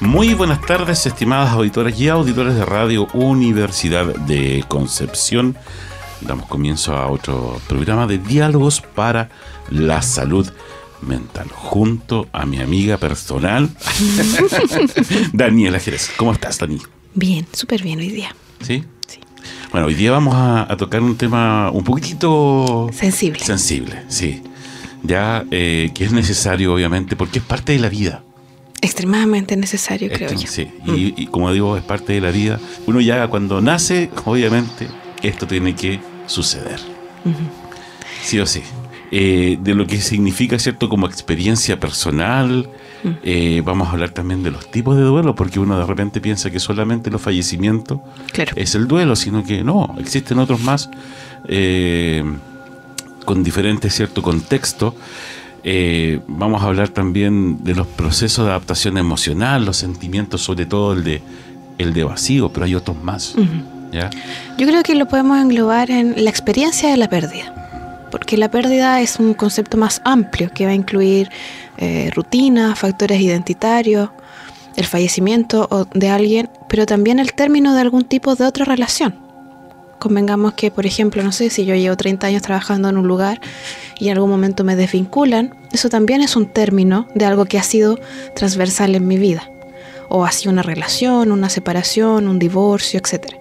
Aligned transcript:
Muy 0.00 0.32
buenas 0.32 0.62
tardes, 0.62 1.04
estimadas 1.04 1.50
auditoras 1.50 1.98
y 2.00 2.08
auditores 2.08 2.54
de 2.54 2.64
Radio 2.64 3.06
Universidad 3.12 4.06
de 4.06 4.64
Concepción. 4.66 5.56
Damos 6.22 6.46
comienzo 6.46 6.96
a 6.96 7.08
otro 7.08 7.60
programa 7.68 8.06
de 8.06 8.16
diálogos 8.16 8.80
para 8.80 9.28
la 9.68 10.00
salud 10.00 10.50
mental, 11.02 11.48
junto 11.52 12.28
a 12.32 12.46
mi 12.46 12.60
amiga 12.60 12.96
personal, 12.96 13.68
Daniela 15.34 15.78
Jerez. 15.78 16.10
¿Cómo 16.16 16.32
estás, 16.32 16.58
Dani? 16.58 16.78
Bien, 17.14 17.46
súper 17.52 17.82
bien 17.82 17.98
hoy 17.98 18.08
día. 18.08 18.34
¿Sí? 18.62 18.82
Sí. 19.06 19.20
Bueno, 19.70 19.86
hoy 19.86 19.94
día 19.94 20.12
vamos 20.12 20.34
a, 20.34 20.74
tocar 20.78 21.02
un 21.02 21.16
tema 21.16 21.70
un 21.70 21.84
poquitito... 21.84 22.88
Sensible. 22.94 23.44
Sensible, 23.44 24.02
sí. 24.08 24.42
Ya 25.02 25.44
eh, 25.50 25.90
que 25.94 26.04
es 26.04 26.12
necesario, 26.12 26.72
obviamente, 26.72 27.16
porque 27.16 27.38
es 27.38 27.44
parte 27.44 27.72
de 27.72 27.80
la 27.80 27.90
vida. 27.90 28.22
Extremadamente 28.82 29.56
necesario, 29.56 30.10
creo 30.10 30.32
yo. 30.32 30.46
Sí, 30.46 30.70
y, 30.86 31.26
como 31.26 31.52
digo, 31.52 31.76
es 31.76 31.82
parte 31.82 32.14
de 32.14 32.20
la 32.20 32.30
vida. 32.30 32.58
Uno 32.86 33.00
ya 33.00 33.28
cuando 33.28 33.60
nace, 33.60 34.10
obviamente, 34.24 34.88
esto 35.22 35.46
tiene 35.46 35.74
que 35.74 36.00
suceder. 36.26 36.80
Sí 38.22 38.38
o 38.38 38.46
sí. 38.46 38.62
Eh, 39.12 39.58
de 39.60 39.74
lo 39.74 39.86
que 39.86 40.00
significa, 40.00 40.58
¿cierto? 40.58 40.88
Como 40.88 41.06
experiencia 41.06 41.78
personal. 41.80 42.70
Eh, 43.22 43.62
vamos 43.64 43.88
a 43.88 43.92
hablar 43.92 44.10
también 44.10 44.42
de 44.42 44.50
los 44.50 44.70
tipos 44.70 44.96
de 44.96 45.02
duelo, 45.02 45.34
porque 45.34 45.58
uno 45.58 45.78
de 45.78 45.86
repente 45.86 46.20
piensa 46.20 46.50
que 46.50 46.60
solamente 46.60 47.10
los 47.10 47.20
fallecimientos 47.20 48.00
es 48.54 48.74
el 48.74 48.86
duelo, 48.86 49.16
sino 49.16 49.42
que 49.42 49.64
no, 49.64 49.96
existen 49.98 50.38
otros 50.38 50.60
más 50.60 50.90
eh, 51.48 52.22
con 53.24 53.42
diferentes, 53.42 53.94
¿cierto? 53.94 54.22
Contextos. 54.22 54.94
Eh, 55.62 56.20
vamos 56.26 56.62
a 56.62 56.66
hablar 56.66 56.88
también 56.88 57.62
de 57.62 57.74
los 57.74 57.86
procesos 57.86 58.46
de 58.46 58.50
adaptación 58.50 58.96
emocional, 58.98 59.64
los 59.64 59.76
sentimientos, 59.76 60.42
sobre 60.42 60.66
todo 60.66 60.94
el 60.94 61.04
de, 61.04 61.22
el 61.78 61.92
de 61.92 62.04
vacío, 62.04 62.50
pero 62.50 62.66
hay 62.66 62.74
otros 62.74 63.02
más. 63.02 63.34
Yo 64.58 64.66
creo 64.66 64.82
que 64.82 64.94
lo 64.94 65.06
podemos 65.06 65.38
englobar 65.38 65.90
en 65.90 66.24
la 66.24 66.30
experiencia 66.30 66.90
de 66.90 66.96
la 66.96 67.08
pérdida, 67.08 68.08
porque 68.10 68.36
la 68.36 68.50
pérdida 68.50 69.00
es 69.00 69.18
un 69.18 69.34
concepto 69.34 69.76
más 69.76 70.00
amplio 70.04 70.50
que 70.54 70.64
va 70.64 70.70
a 70.70 70.74
incluir 70.74 71.28
eh, 71.76 72.10
rutinas, 72.14 72.78
factores 72.78 73.20
identitarios, 73.20 74.10
el 74.76 74.86
fallecimiento 74.86 75.88
de 75.92 76.08
alguien, 76.08 76.48
pero 76.68 76.86
también 76.86 77.18
el 77.18 77.32
término 77.32 77.74
de 77.74 77.80
algún 77.80 78.04
tipo 78.04 78.36
de 78.36 78.44
otra 78.44 78.64
relación. 78.64 79.29
Convengamos 80.00 80.54
que, 80.54 80.70
por 80.70 80.86
ejemplo, 80.86 81.22
no 81.22 81.30
sé, 81.30 81.50
si 81.50 81.66
yo 81.66 81.74
llevo 81.74 81.94
30 81.94 82.26
años 82.26 82.40
trabajando 82.40 82.88
en 82.88 82.96
un 82.96 83.06
lugar 83.06 83.38
y 83.98 84.08
en 84.08 84.14
algún 84.14 84.30
momento 84.30 84.64
me 84.64 84.74
desvinculan, 84.74 85.54
eso 85.72 85.90
también 85.90 86.22
es 86.22 86.36
un 86.36 86.46
término 86.46 87.06
de 87.14 87.26
algo 87.26 87.44
que 87.44 87.58
ha 87.58 87.62
sido 87.62 88.00
transversal 88.34 88.94
en 88.94 89.06
mi 89.06 89.18
vida. 89.18 89.50
O 90.08 90.24
ha 90.24 90.32
sido 90.32 90.52
una 90.52 90.62
relación, 90.62 91.30
una 91.30 91.50
separación, 91.50 92.28
un 92.28 92.38
divorcio, 92.38 92.98
etc. 92.98 93.34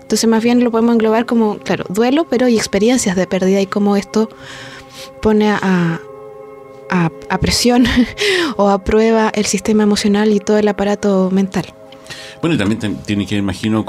Entonces 0.00 0.30
más 0.30 0.44
bien 0.44 0.62
lo 0.62 0.70
podemos 0.70 0.94
englobar 0.94 1.26
como, 1.26 1.58
claro, 1.58 1.84
duelo, 1.88 2.28
pero 2.30 2.46
y 2.46 2.56
experiencias 2.56 3.16
de 3.16 3.26
pérdida 3.26 3.60
y 3.60 3.66
cómo 3.66 3.96
esto 3.96 4.28
pone 5.20 5.50
a, 5.50 6.00
a 6.88 7.38
presión 7.40 7.84
o 8.56 8.68
a 8.68 8.84
prueba 8.84 9.32
el 9.34 9.44
sistema 9.44 9.82
emocional 9.82 10.32
y 10.32 10.38
todo 10.38 10.56
el 10.56 10.68
aparato 10.68 11.30
mental. 11.32 11.74
Bueno, 12.46 12.54
y 12.54 12.58
también 12.58 12.96
tiene 12.98 13.26
que 13.26 13.34
imagino, 13.34 13.84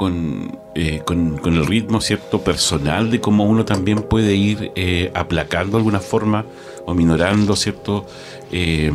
eh, 0.74 1.02
con, 1.04 1.38
con, 1.38 1.54
el 1.54 1.64
ritmo 1.64 2.00
cierto 2.00 2.42
personal 2.42 3.08
de 3.08 3.20
cómo 3.20 3.44
uno 3.44 3.64
también 3.64 4.02
puede 4.02 4.34
ir 4.34 4.72
eh, 4.74 5.12
aplacando 5.14 5.76
de 5.76 5.78
alguna 5.78 6.00
forma 6.00 6.44
o 6.84 6.92
minorando 6.92 7.54
cierto 7.54 8.04
eh, 8.50 8.90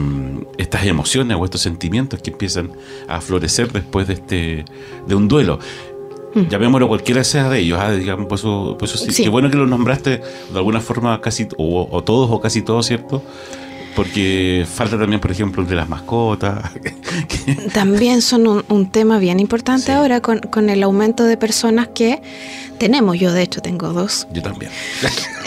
estas 0.58 0.86
emociones 0.86 1.38
o 1.40 1.46
estos 1.46 1.62
sentimientos 1.62 2.22
que 2.22 2.32
empiezan 2.32 2.74
a 3.08 3.22
florecer 3.22 3.72
después 3.72 4.06
de 4.06 4.16
este 4.16 4.66
de 5.08 5.16
un 5.16 5.30
duelo. 5.30 5.60
Mm. 6.34 6.50
Llamémoslo 6.50 6.90
cualquiera 6.90 7.24
sea 7.24 7.48
de 7.48 7.60
ellos, 7.60 7.80
ah, 7.82 7.94
digamos, 7.94 8.26
pues 8.28 8.42
eso, 8.42 8.76
pues 8.78 8.92
sí. 8.92 9.24
Qué 9.24 9.30
bueno 9.30 9.50
que 9.50 9.56
lo 9.56 9.66
nombraste 9.66 10.18
de 10.18 10.58
alguna 10.58 10.82
forma 10.82 11.22
casi, 11.22 11.48
o, 11.56 11.88
o 11.90 12.04
todos 12.04 12.30
o 12.30 12.42
casi 12.42 12.64
todos, 12.64 12.86
¿cierto? 12.86 13.24
Porque 13.96 14.66
falta 14.68 14.98
también, 14.98 15.22
por 15.22 15.32
ejemplo, 15.32 15.64
de 15.64 15.76
las 15.76 15.88
mascotas. 15.88 16.72
También 17.74 18.22
son 18.22 18.64
un, 18.68 18.92
tema 18.92 19.20
bien 19.20 19.40
importante 19.40 19.92
ahora 19.92 20.22
con, 20.22 20.70
el 20.70 20.82
aumento 20.84 21.26
de 21.26 21.38
personas 21.38 21.90
que 21.90 22.22
tenemos. 22.80 23.20
Yo, 23.20 23.32
de 23.32 23.44
hecho, 23.44 23.62
tengo 23.62 23.94
dos. 23.94 24.28
Yo 24.34 24.42
también. 24.42 24.72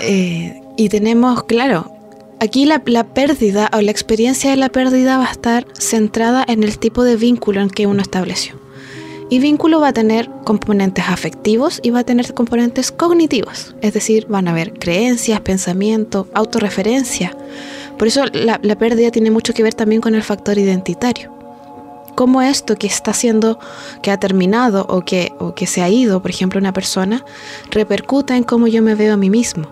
Eh, 0.03 0.61
y 0.77 0.91
tenemos, 0.91 1.45
claro, 1.45 1.91
aquí 2.39 2.67
la, 2.67 2.83
la, 2.85 3.05
pérdida 3.05 3.71
o 3.73 3.81
la 3.81 3.91
experiencia 3.91 4.51
de 4.51 4.57
la 4.57 4.69
pérdida 4.69 5.17
va 5.17 5.27
a 5.27 5.33
estar 5.33 5.67
centrada 5.73 6.45
en 6.47 6.63
el 6.63 6.79
tipo 6.79 7.03
de 7.03 7.17
vínculo 7.17 7.63
en 7.63 7.71
que 7.71 7.87
uno 7.87 8.03
estableció. 8.03 8.66
Y 9.29 9.41
vínculo 9.41 9.81
va 9.81 9.89
a 9.89 9.93
tener 9.93 10.31
componentes 10.45 11.07
afectivos 11.09 11.81
y 11.83 11.91
va 11.91 12.01
a 12.01 12.05
tener 12.05 12.33
componentes 12.33 12.93
cognitivos. 12.93 13.75
Es 13.81 13.93
decir, 13.93 14.27
van 14.29 14.47
a 14.47 14.53
haber 14.53 14.75
creencias, 14.75 15.41
pensamiento, 15.41 16.29
autorreferencia 16.33 17.37
por 17.99 18.09
eso 18.09 18.25
la, 18.33 18.59
pérdida 18.77 19.11
tiene 19.11 19.31
mucho 19.31 19.55
que 19.55 19.63
ver 19.63 19.75
también 19.75 20.01
con 20.01 20.15
el 20.15 20.23
factor 20.23 20.59
identitario. 20.59 21.33
Cómo 22.15 22.43
esto 22.43 22.77
que 22.77 22.87
está 22.87 23.11
haciendo, 23.11 23.59
que 24.03 24.11
ha 24.11 24.19
terminado 24.19 24.87
o 24.89 25.03
que, 25.03 25.33
o 25.39 25.55
que 25.55 25.67
se 25.67 25.83
ha 25.83 25.89
ido, 25.89 26.21
por 26.21 26.31
ejemplo, 26.31 26.59
una 26.59 26.73
persona, 26.73 27.25
repercute 27.71 28.35
en 28.35 28.43
cómo 28.43 28.67
yo 28.67 28.83
me 28.83 28.95
veo 28.95 29.15
a 29.15 29.17
mí 29.17 29.31
mismo. 29.31 29.69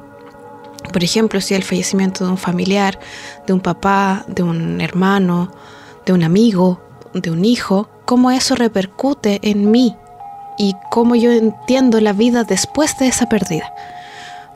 Por 0.93 1.05
ejemplo, 1.05 1.41
si 1.41 1.55
el 1.55 1.65
fallecimiento 1.65 2.25
de 2.25 2.31
un 2.31 2.39
familiar, 2.39 2.99
de 3.47 3.53
un 3.53 3.61
papá, 3.61 4.25
de 4.27 4.43
un 4.43 4.81
hermano, 4.81 5.51
de 6.05 6.13
un 6.13 6.23
amigo, 6.23 6.81
de 7.15 7.31
un 7.31 7.45
hijo, 7.45 7.89
cómo 8.05 8.31
eso 8.31 8.55
repercute 8.55 9.41
en 9.43 9.71
mí 9.71 9.97
y 10.59 10.75
cómo 10.91 11.15
yo 11.17 11.33
entiendo 11.33 12.01
la 12.01 12.13
vida 12.13 12.45
después 12.45 12.99
de 12.99 13.09
esa 13.09 13.29
pérdida. 13.29 13.73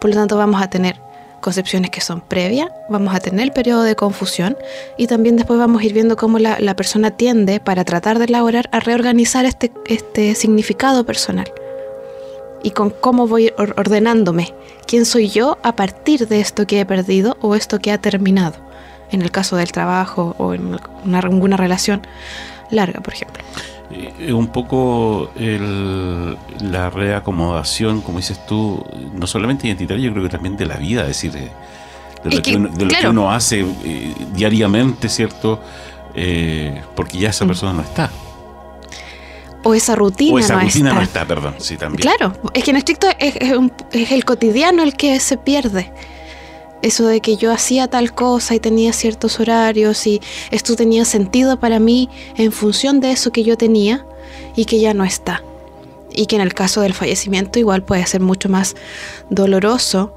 Por 0.01 0.11
lo 0.11 0.17
tanto, 0.17 0.37
vamos 0.37 0.63
a 0.63 0.71
tener 0.71 1.01
concepciones 1.41 1.91
que 1.91 2.01
son 2.01 2.21
previas, 2.21 2.69
vamos 2.89 3.15
a 3.15 3.21
tener 3.21 3.45
el 3.45 3.53
periodo 3.53 3.83
de 3.83 3.97
confusión 3.97 4.57
y 4.97 5.07
también 5.07 5.37
después 5.37 5.59
vamos 5.59 5.83
a 5.83 5.85
ir 5.85 5.93
viendo 5.93 6.17
cómo 6.17 6.39
la, 6.39 6.77
persona 6.77 7.13
tiende 7.13 7.61
para 7.61 7.85
tratar 7.85 8.19
de 8.19 8.27
elaborar 8.27 8.69
a 8.73 8.81
reorganizar 8.81 9.45
este, 9.45 9.73
este 9.87 10.35
significado 10.35 11.05
personal 11.05 11.51
y 12.63 12.73
con 12.73 12.91
cómo 12.91 13.29
voy 13.29 13.53
ordenándome, 13.57 14.53
quién 14.87 15.05
soy 15.05 15.29
yo 15.29 15.59
a 15.63 15.77
partir 15.77 16.27
de 16.27 16.41
esto 16.41 16.67
que 16.67 16.81
he 16.81 16.87
perdido 16.87 17.37
o 17.41 17.55
esto 17.55 17.79
que 17.79 17.93
ha 17.93 17.99
terminado, 17.99 18.57
en 19.11 19.23
el 19.23 19.31
caso 19.31 19.57
del 19.57 19.73
trabajo 19.73 20.35
o 20.39 20.55
en 20.55 20.79
una, 21.05 21.19
alguna 21.19 21.57
relación 21.57 22.07
larga, 22.71 23.01
por 23.01 23.15
ejemplo. 23.15 23.43
Es 24.19 24.33
un 24.33 24.49
poco 24.49 25.31
la 26.61 26.91
reacomodación, 26.91 28.03
como 28.03 28.19
dices 28.19 28.45
tú, 28.47 28.85
no 29.15 29.27
solamente 29.27 29.67
identitaria, 29.67 30.07
yo 30.07 30.13
creo 30.13 30.25
que 30.25 30.31
también 30.31 30.57
de 30.59 30.67
la 30.67 30.77
vida, 30.77 31.03
es 31.03 31.09
decir, 31.09 31.33
de, 31.33 31.51
lo, 32.25 32.43
que, 32.43 33.09
uno, 33.09 33.33
hace 33.33 33.65
eh, 33.85 34.15
diariamente, 34.35 35.09
¿cierto? 35.09 35.62
Eh, 36.15 36.82
porque 36.94 37.17
ya 37.17 37.31
esa 37.31 37.44
mm. 37.44 37.49
persona 37.49 37.73
no 37.73 37.82
está. 37.82 38.11
O 39.62 39.75
esa 39.75 39.94
rutina, 39.94 40.35
o 40.35 40.38
esa 40.38 40.61
rutina 40.61 40.93
no 40.93 41.00
está, 41.00 41.25
perdón, 41.25 41.55
sí, 41.59 41.77
también. 41.77 42.03
Claro, 42.03 42.35
es 42.53 42.65
que 42.65 42.71
en 42.71 42.77
estricto 42.77 43.06
es, 43.19 43.37
es 43.93 44.12
el 44.12 44.25
cotidiano 44.25 44.82
el 44.82 44.94
que 44.94 45.19
se 45.19 45.38
pierde 45.38 45.91
eso 46.83 47.07
de 47.07 47.21
que 47.21 47.37
yo 47.37 47.53
hacía 47.53 47.89
tal 47.89 48.15
cosa 48.15 48.55
y 48.55 48.61
tenía 48.61 48.93
ciertos 48.93 49.41
horarios 49.41 50.07
y 50.07 50.21
esto 50.51 50.77
tenía 50.77 51.05
sentido 51.05 51.59
para 51.59 51.79
mí 51.79 52.09
en 52.37 52.53
función 52.53 53.01
de 53.01 53.13
eso 53.13 53.33
que 53.33 53.45
yo 53.45 53.57
tenía 53.57 54.07
y 54.57 54.65
que 54.65 54.81
ya 54.81 54.95
no 54.95 55.05
está. 55.05 55.43
Y 56.11 56.27
que 56.27 56.37
en 56.37 56.43
el 56.43 56.55
caso 56.55 56.81
del 56.81 56.95
fallecimiento 56.95 57.59
igual 57.59 57.83
puede 57.83 58.07
ser 58.07 58.21
mucho 58.21 58.49
más 58.49 58.75
doloroso 59.31 60.15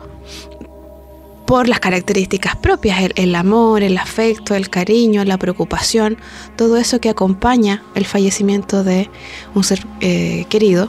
por 1.45 1.67
las 1.67 1.81
características 1.81 2.55
propias, 2.55 3.11
el, 3.15 3.35
amor, 3.35 3.83
el 3.83 3.97
afecto, 3.97 4.55
el 4.55 4.69
cariño, 4.69 5.25
la 5.25 5.37
preocupación, 5.37 6.17
todo 6.55 6.77
eso 6.77 7.01
que 7.01 7.09
acompaña 7.09 7.83
el 7.93 8.05
fallecimiento 8.05 8.85
de 8.85 9.09
un 9.53 9.65
ser 9.65 9.85
eh, 9.99 10.45
querido, 10.47 10.87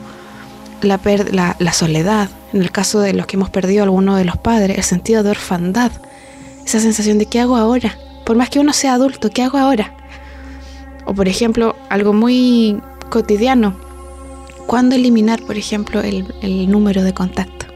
la, 0.85 1.73
soledad, 1.73 2.29
en 2.53 2.63
el 2.63 2.71
caso 2.71 3.01
de 3.01 3.13
los 3.13 3.27
que 3.27 3.37
hemos 3.37 3.51
perdido 3.51 3.83
a 3.83 3.85
alguno 3.85 4.17
de 4.17 4.25
los 4.25 4.37
padres, 4.37 4.79
el 4.79 4.85
sentido 4.85 5.23
de 5.23 5.31
orfandad, 5.31 5.93
esa 6.65 6.81
sensación 6.81 7.19
de 7.19 7.27
¿qué 7.27 7.41
hago 7.41 7.57
ahora? 7.57 7.97
Por 8.25 8.37
más 8.37 8.51
que 8.51 8.61
uno 8.61 8.73
sea 8.73 8.95
adulto, 8.95 9.31
¿qué 9.31 9.43
hago 9.43 9.59
ahora? 9.59 9.95
O 11.05 11.15
por 11.15 11.29
ejemplo, 11.29 11.75
algo 11.89 12.13
muy 12.13 12.81
cotidiano. 13.11 13.77
¿Cuándo 14.67 14.95
eliminar, 14.95 15.43
por 15.43 15.59
ejemplo, 15.59 16.01
el 16.01 16.71
número 16.71 17.03
de 17.03 17.13
contacto? 17.13 17.67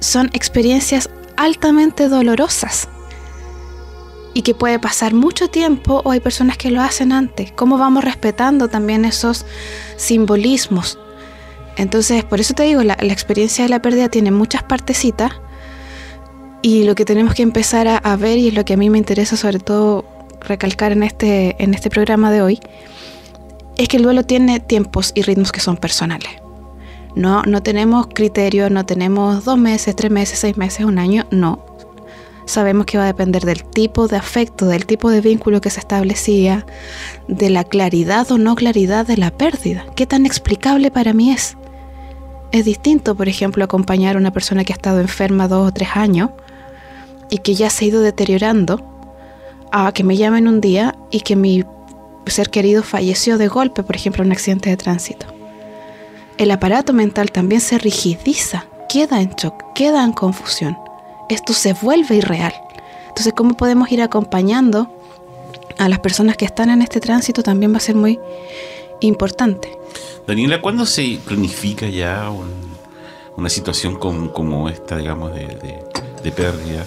Son 0.00 0.30
experiencias 0.32 1.10
altamente 1.36 2.08
dolorosas 2.08 2.88
y 4.34 4.42
que 4.42 4.54
puede 4.54 4.78
pasar 4.78 5.14
mucho 5.14 5.48
tiempo 5.48 6.02
o 6.04 6.10
hay 6.10 6.20
personas 6.20 6.56
que 6.56 6.70
lo 6.70 6.80
hacen 6.80 7.12
antes. 7.12 7.52
¿Cómo 7.52 7.78
vamos 7.78 8.04
respetando 8.04 8.68
también 8.68 9.04
esos 9.04 9.44
simbolismos? 9.96 10.98
Entonces, 11.80 12.24
por 12.24 12.40
eso 12.40 12.52
te 12.52 12.64
digo, 12.64 12.82
la, 12.82 12.92
experiencia 13.00 13.64
de 13.64 13.70
la 13.70 13.80
pérdida 13.80 14.10
tiene 14.10 14.30
muchas 14.30 14.62
partecitas 14.62 15.32
y 16.60 16.84
lo 16.84 16.94
que 16.94 17.06
tenemos 17.06 17.32
que 17.32 17.42
empezar 17.42 17.88
a, 17.88 18.16
ver 18.16 18.36
y 18.36 18.48
es 18.48 18.54
lo 18.54 18.66
que 18.66 18.74
a 18.74 18.76
mí 18.76 18.90
me 18.90 18.98
interesa 18.98 19.34
sobre 19.38 19.60
todo 19.60 20.04
recalcar 20.42 20.92
en 20.92 21.02
este, 21.02 21.56
en 21.58 21.72
este 21.72 21.88
programa 21.88 22.30
de 22.30 22.42
hoy, 22.42 22.60
es 23.78 23.88
que 23.88 23.96
el 23.96 24.02
duelo 24.02 24.24
tiene 24.24 24.60
tiempos 24.60 25.12
y 25.14 25.22
ritmos 25.22 25.52
que 25.52 25.60
son 25.60 25.78
personales. 25.78 26.30
No, 27.16 27.44
no 27.44 27.62
tenemos 27.62 28.08
criterios, 28.08 28.70
no 28.70 28.84
tenemos 28.84 29.46
dos 29.46 29.56
meses, 29.56 29.96
tres 29.96 30.10
meses, 30.10 30.38
seis 30.38 30.58
meses, 30.58 30.84
un 30.84 30.98
año, 30.98 31.26
no 31.30 31.64
sabemos 32.44 32.84
que 32.84 32.98
va 32.98 33.04
a 33.04 33.06
depender 33.06 33.44
del 33.44 33.64
tipo 33.64 34.08
de 34.08 34.16
afecto, 34.16 34.66
del 34.66 34.84
tipo 34.84 35.08
de 35.08 35.20
vínculo 35.20 35.60
que 35.60 35.70
se 35.70 35.80
establecía, 35.80 36.66
de 37.28 37.48
la 37.48 37.64
claridad 37.64 38.30
o 38.32 38.38
no 38.38 38.54
claridad 38.56 39.06
de 39.06 39.16
la 39.16 39.30
pérdida. 39.30 39.86
¿Qué 39.94 40.06
tan 40.06 40.26
explicable 40.26 40.90
para 40.90 41.12
mí 41.12 41.30
es? 41.30 41.56
Es 42.52 42.64
distinto, 42.64 43.14
por 43.14 43.28
ejemplo, 43.28 43.64
acompañar 43.64 44.16
a 44.16 44.18
una 44.18 44.32
persona 44.32 44.64
que 44.64 44.72
ha 44.72 44.76
estado 44.76 45.00
enferma 45.00 45.48
dos 45.48 45.68
o 45.68 45.72
tres 45.72 45.90
años 45.94 46.30
y 47.30 47.38
que 47.38 47.54
ya 47.54 47.70
se 47.70 47.84
ha 47.84 47.88
ido 47.88 48.02
deteriorando, 48.02 48.84
a 49.72 49.92
que 49.92 50.02
me 50.02 50.16
llamen 50.16 50.48
un 50.48 50.60
día 50.60 50.96
y 51.10 51.20
que 51.20 51.36
mi 51.36 51.64
ser 52.26 52.50
querido 52.50 52.82
falleció 52.82 53.38
de 53.38 53.48
golpe, 53.48 53.82
por 53.82 53.94
ejemplo, 53.94 54.22
en 54.22 54.28
un 54.28 54.32
accidente 54.32 54.68
de 54.68 54.76
tránsito. 54.76 55.26
El 56.38 56.50
aparato 56.50 56.92
mental 56.92 57.30
también 57.30 57.60
se 57.60 57.78
rigidiza, 57.78 58.66
queda 58.88 59.20
en 59.20 59.30
shock, 59.30 59.72
queda 59.74 60.02
en 60.02 60.12
confusión 60.12 60.76
esto 61.34 61.52
se 61.52 61.72
vuelve 61.74 62.16
irreal. 62.16 62.52
Entonces, 63.08 63.32
¿cómo 63.34 63.54
podemos 63.56 63.90
ir 63.92 64.02
acompañando 64.02 64.90
a 65.78 65.88
las 65.88 66.00
personas 66.00 66.36
que 66.36 66.44
están 66.44 66.70
en 66.70 66.82
este 66.82 67.00
tránsito? 67.00 67.42
También 67.42 67.72
va 67.72 67.78
a 67.78 67.80
ser 67.80 67.94
muy 67.94 68.18
importante. 69.00 69.78
Daniela, 70.30 70.60
¿cuándo 70.60 70.86
se 70.86 71.18
planifica 71.26 71.88
ya 71.88 72.30
una 73.36 73.48
situación 73.48 73.96
como, 73.96 74.68
esta, 74.68 74.96
digamos, 74.96 75.34
de, 75.34 76.30
pérdida? 76.30 76.86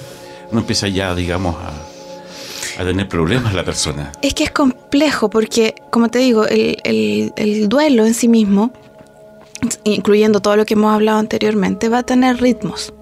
Uno 0.49 0.61
empieza 0.61 0.87
ya, 0.87 1.13
digamos, 1.13 1.53
a, 1.57 2.81
a, 2.81 2.85
tener 2.85 3.09
problemas 3.09 3.53
la 3.53 3.65
persona. 3.65 4.13
Es 4.21 4.33
que 4.33 4.45
es 4.45 4.51
complejo 4.51 5.29
porque, 5.29 5.75
como 5.89 6.07
te 6.07 6.19
digo, 6.19 6.45
el 6.47 7.67
duelo 7.67 8.05
en 8.05 8.13
sí 8.13 8.29
mismo, 8.29 8.71
incluyendo 9.83 10.39
todo 10.39 10.55
lo 10.55 10.65
que 10.65 10.75
hemos 10.75 10.93
hablado 10.93 11.19
anteriormente, 11.19 11.89
va 11.89 11.97
a 11.97 12.03
tener 12.03 12.39
ritmos 12.39 12.93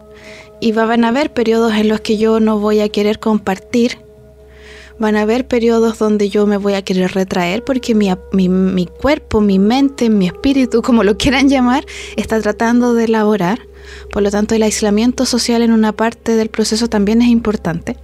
y 0.60 0.72
van 0.72 1.06
a 1.06 1.10
haber 1.10 1.32
periodos 1.32 1.76
en 1.76 1.88
los 1.88 2.02
que 2.02 2.18
yo 2.18 2.40
no 2.40 2.58
voy 2.58 2.80
a 2.80 2.90
querer 2.90 3.20
compartir. 3.20 4.00
Van 5.01 5.15
a 5.15 5.21
haber 5.21 5.48
periodos 5.48 5.98
donde 5.98 6.30
yo 6.30 6.45
me 6.45 6.57
voy 6.57 6.75
a 6.75 6.83
querer 6.83 7.12
retraer 7.13 7.63
porque 7.63 7.95
mi, 7.95 8.12
mi, 8.31 8.86
cuerpo, 8.86 9.42
mi 9.42 9.57
mente, 9.57 10.12
mi 10.12 10.27
espíritu, 10.27 10.81
como 10.83 11.03
lo 11.03 11.18
quieran 11.18 11.50
llamar, 11.50 11.86
está 12.15 12.39
tratando 12.39 12.94
de 12.94 13.06
elaborar. 13.06 13.59
Por 14.13 14.21
lo 14.21 14.30
tanto, 14.30 14.53
el 14.53 14.62
aislamiento 14.62 15.25
social 15.25 15.63
en 15.63 15.71
una 15.71 15.92
parte 15.92 16.36
del 16.36 16.50
proceso 16.50 16.88
también 16.88 17.21
es 17.24 17.30
importante. 17.30 17.98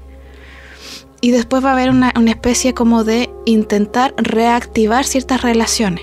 Y 1.22 1.30
después 1.32 1.64
va 1.64 1.70
a 1.70 1.74
haber 1.74 1.92
una, 1.92 2.12
especie 2.28 2.74
como 2.74 3.04
de 3.04 3.30
intentar 3.46 4.16
reactivar 4.18 5.06
ciertas 5.06 5.44
relaciones. 5.44 6.02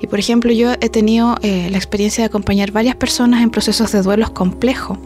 Y 0.00 0.06
por 0.06 0.20
ejemplo, 0.20 0.52
yo 0.52 0.74
he 0.80 0.88
tenido 0.90 1.36
eh, 1.42 1.68
la 1.70 1.76
experiencia 1.76 2.22
de 2.22 2.26
acompañar 2.26 2.70
varias 2.70 2.94
personas 2.94 3.42
en 3.42 3.50
procesos 3.50 3.90
de 3.90 4.02
duelos 4.02 4.30
complejos 4.30 4.96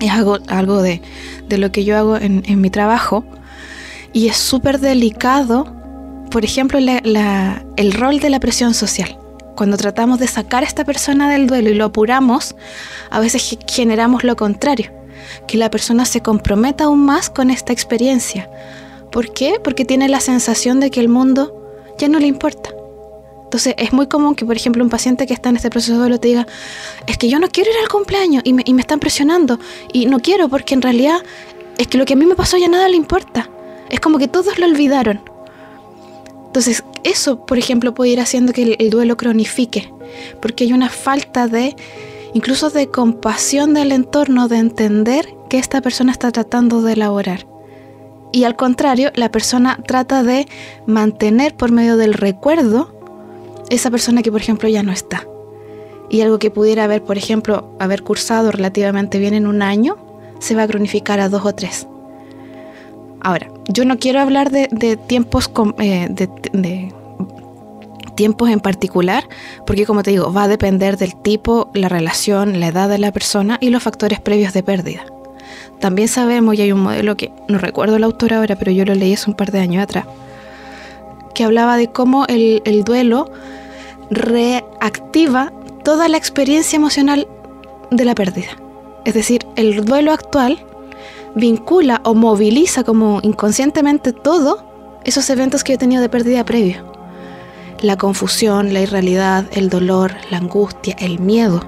es 0.00 0.10
algo, 0.10 0.38
algo 0.48 0.82
de, 0.82 1.00
lo 1.48 1.72
que 1.72 1.84
yo 1.84 1.96
hago 1.96 2.16
en, 2.16 2.60
mi 2.60 2.70
trabajo 2.70 3.24
y 4.14 4.28
es 4.28 4.36
súper 4.36 4.80
delicado, 4.80 5.66
por 6.30 6.44
ejemplo, 6.44 6.78
el 6.78 7.92
rol 7.92 8.20
de 8.20 8.30
la 8.30 8.40
presión 8.40 8.72
social. 8.72 9.18
Cuando 9.56 9.76
tratamos 9.76 10.18
de 10.18 10.26
sacar 10.26 10.62
a 10.62 10.66
esta 10.66 10.84
persona 10.84 11.28
del 11.30 11.46
duelo 11.46 11.70
y 11.70 11.74
lo 11.74 11.84
apuramos, 11.84 12.56
a 13.10 13.20
veces 13.20 13.58
generamos 13.68 14.24
lo 14.24 14.36
contrario, 14.36 14.90
que 15.46 15.58
la 15.58 15.68
persona 15.68 16.06
se 16.06 16.22
comprometa 16.22 16.84
aún 16.84 17.04
más 17.04 17.28
con 17.28 17.50
esta 17.50 17.72
experiencia. 17.72 18.48
¿Por 19.12 19.32
qué? 19.32 19.60
Porque 19.62 19.84
tiene 19.84 20.08
la 20.08 20.20
sensación 20.20 20.80
de 20.80 20.90
que 20.90 21.00
el 21.00 21.08
mundo 21.08 21.52
ya 21.98 22.08
no 22.08 22.18
le 22.18 22.26
importa. 22.26 22.70
Entonces 23.44 23.74
es 23.78 23.92
muy 23.92 24.08
común 24.08 24.34
que, 24.34 24.44
por 24.44 24.56
ejemplo, 24.56 24.82
un 24.82 24.90
paciente 24.90 25.26
que 25.26 25.34
está 25.34 25.48
en 25.48 25.56
este 25.56 25.70
proceso 25.70 25.92
de 25.92 25.98
duelo 25.98 26.18
te 26.18 26.28
diga, 26.28 26.46
es 27.06 27.18
que 27.18 27.28
yo 27.28 27.38
no 27.38 27.48
quiero 27.48 27.70
ir 27.70 27.76
al 27.82 27.88
cumpleaños 27.88 28.42
y 28.44 28.52
me, 28.52 28.64
están 28.80 28.98
presionando 28.98 29.58
y 29.92 30.06
no 30.06 30.18
quiero 30.18 30.48
porque 30.48 30.74
en 30.74 30.82
realidad 30.82 31.20
es 31.78 31.86
que 31.86 31.98
lo 31.98 32.04
que 32.04 32.14
a 32.14 32.16
mí 32.16 32.26
me 32.26 32.34
pasó 32.34 32.56
ya 32.56 32.68
nada 32.68 32.88
le 32.88 32.96
importa. 32.96 33.48
Es 33.90 34.00
como 34.00 34.18
que 34.18 34.28
todos 34.28 34.58
lo 34.58 34.66
olvidaron. 34.66 35.20
Entonces 36.46 36.84
eso, 37.02 37.44
por 37.46 37.58
ejemplo, 37.58 37.94
puede 37.94 38.12
ir 38.12 38.20
haciendo 38.20 38.52
que 38.52 38.76
el, 38.78 38.90
duelo 38.90 39.16
cronifique, 39.16 39.92
porque 40.40 40.64
hay 40.64 40.72
una 40.72 40.88
falta 40.88 41.48
de, 41.48 41.76
incluso 42.32 42.70
de 42.70 42.88
compasión 42.88 43.74
del 43.74 43.92
entorno, 43.92 44.48
de 44.48 44.58
entender 44.58 45.28
que 45.50 45.58
esta 45.58 45.80
persona 45.80 46.12
está 46.12 46.32
tratando 46.32 46.80
de 46.82 46.94
elaborar. 46.94 47.46
Y 48.32 48.44
al 48.44 48.56
contrario, 48.56 49.10
la 49.14 49.30
persona 49.30 49.78
trata 49.86 50.22
de 50.22 50.46
mantener 50.86 51.56
por 51.56 51.70
medio 51.70 51.96
del 51.96 52.14
recuerdo 52.14 52.94
esa 53.70 53.90
persona 53.90 54.22
que 54.22 54.32
por 54.32 54.40
ejemplo 54.40 54.68
ya 54.68 54.82
no 54.82 54.92
está. 54.92 55.26
Y 56.08 56.20
algo 56.20 56.38
que 56.38 56.50
pudiera 56.50 56.84
haber, 56.84 57.02
por 57.02 57.18
ejemplo, 57.18 57.74
haber 57.78 58.02
cursado 58.02 58.50
relativamente 58.50 59.18
bien 59.18 59.34
en 59.34 59.46
un 59.46 59.62
año, 59.62 59.96
se 60.38 60.54
va 60.54 60.62
a 60.62 60.68
cronificar 60.68 61.20
a 61.20 61.28
dos 61.28 61.44
o 61.44 61.54
tres. 61.54 61.86
Ahora, 63.24 63.48
yo 63.68 63.86
no 63.86 63.98
quiero 63.98 64.20
hablar 64.20 64.50
de, 64.50 64.98
tiempos 65.08 65.50
eh, 65.78 66.08
de, 66.10 66.92
tiempos 68.14 68.50
en 68.50 68.60
particular, 68.60 69.26
porque 69.66 69.86
como 69.86 70.02
te 70.02 70.10
digo, 70.10 70.30
va 70.30 70.42
a 70.42 70.48
depender 70.48 70.98
del 70.98 71.16
tipo, 71.16 71.70
la 71.72 71.88
relación, 71.88 72.60
la 72.60 72.68
edad 72.68 72.90
de 72.90 72.98
la 72.98 73.12
persona 73.12 73.56
y 73.62 73.70
los 73.70 73.82
factores 73.82 74.20
previos 74.20 74.52
de 74.52 74.62
pérdida. 74.62 75.06
También 75.80 76.08
sabemos, 76.08 76.54
y 76.54 76.60
hay 76.60 76.72
un 76.72 76.82
modelo 76.82 77.16
que 77.16 77.32
no 77.48 77.56
recuerdo 77.56 77.96
el 77.96 78.04
autor 78.04 78.34
ahora, 78.34 78.56
pero 78.56 78.70
yo 78.72 78.84
lo 78.84 78.94
leí 78.94 79.14
hace 79.14 79.30
un 79.30 79.36
par 79.36 79.50
de 79.52 79.60
años 79.60 79.82
atrás, 79.82 80.04
que 81.34 81.44
hablaba 81.44 81.78
de 81.78 81.88
cómo 81.88 82.26
el, 82.28 82.84
duelo 82.84 83.30
reactiva 84.10 85.50
toda 85.82 86.08
la 86.10 86.18
experiencia 86.18 86.76
emocional 86.76 87.26
de 87.90 88.04
la 88.04 88.14
pérdida. 88.14 88.50
Es 89.06 89.14
decir, 89.14 89.46
el 89.56 89.82
duelo 89.86 90.12
actual 90.12 90.62
vincula 91.34 92.00
o 92.04 92.14
moviliza 92.14 92.84
como 92.84 93.20
inconscientemente 93.22 94.12
todo 94.12 94.64
esos 95.04 95.28
eventos 95.30 95.64
que 95.64 95.72
yo 95.72 95.74
he 95.74 95.78
tenido 95.78 96.02
de 96.02 96.08
pérdida 96.08 96.44
previo. 96.44 96.92
La 97.80 97.96
confusión, 97.96 98.72
la 98.72 98.80
irrealidad, 98.80 99.46
el 99.52 99.68
dolor, 99.68 100.12
la 100.30 100.38
angustia, 100.38 100.96
el 100.98 101.18
miedo. 101.18 101.62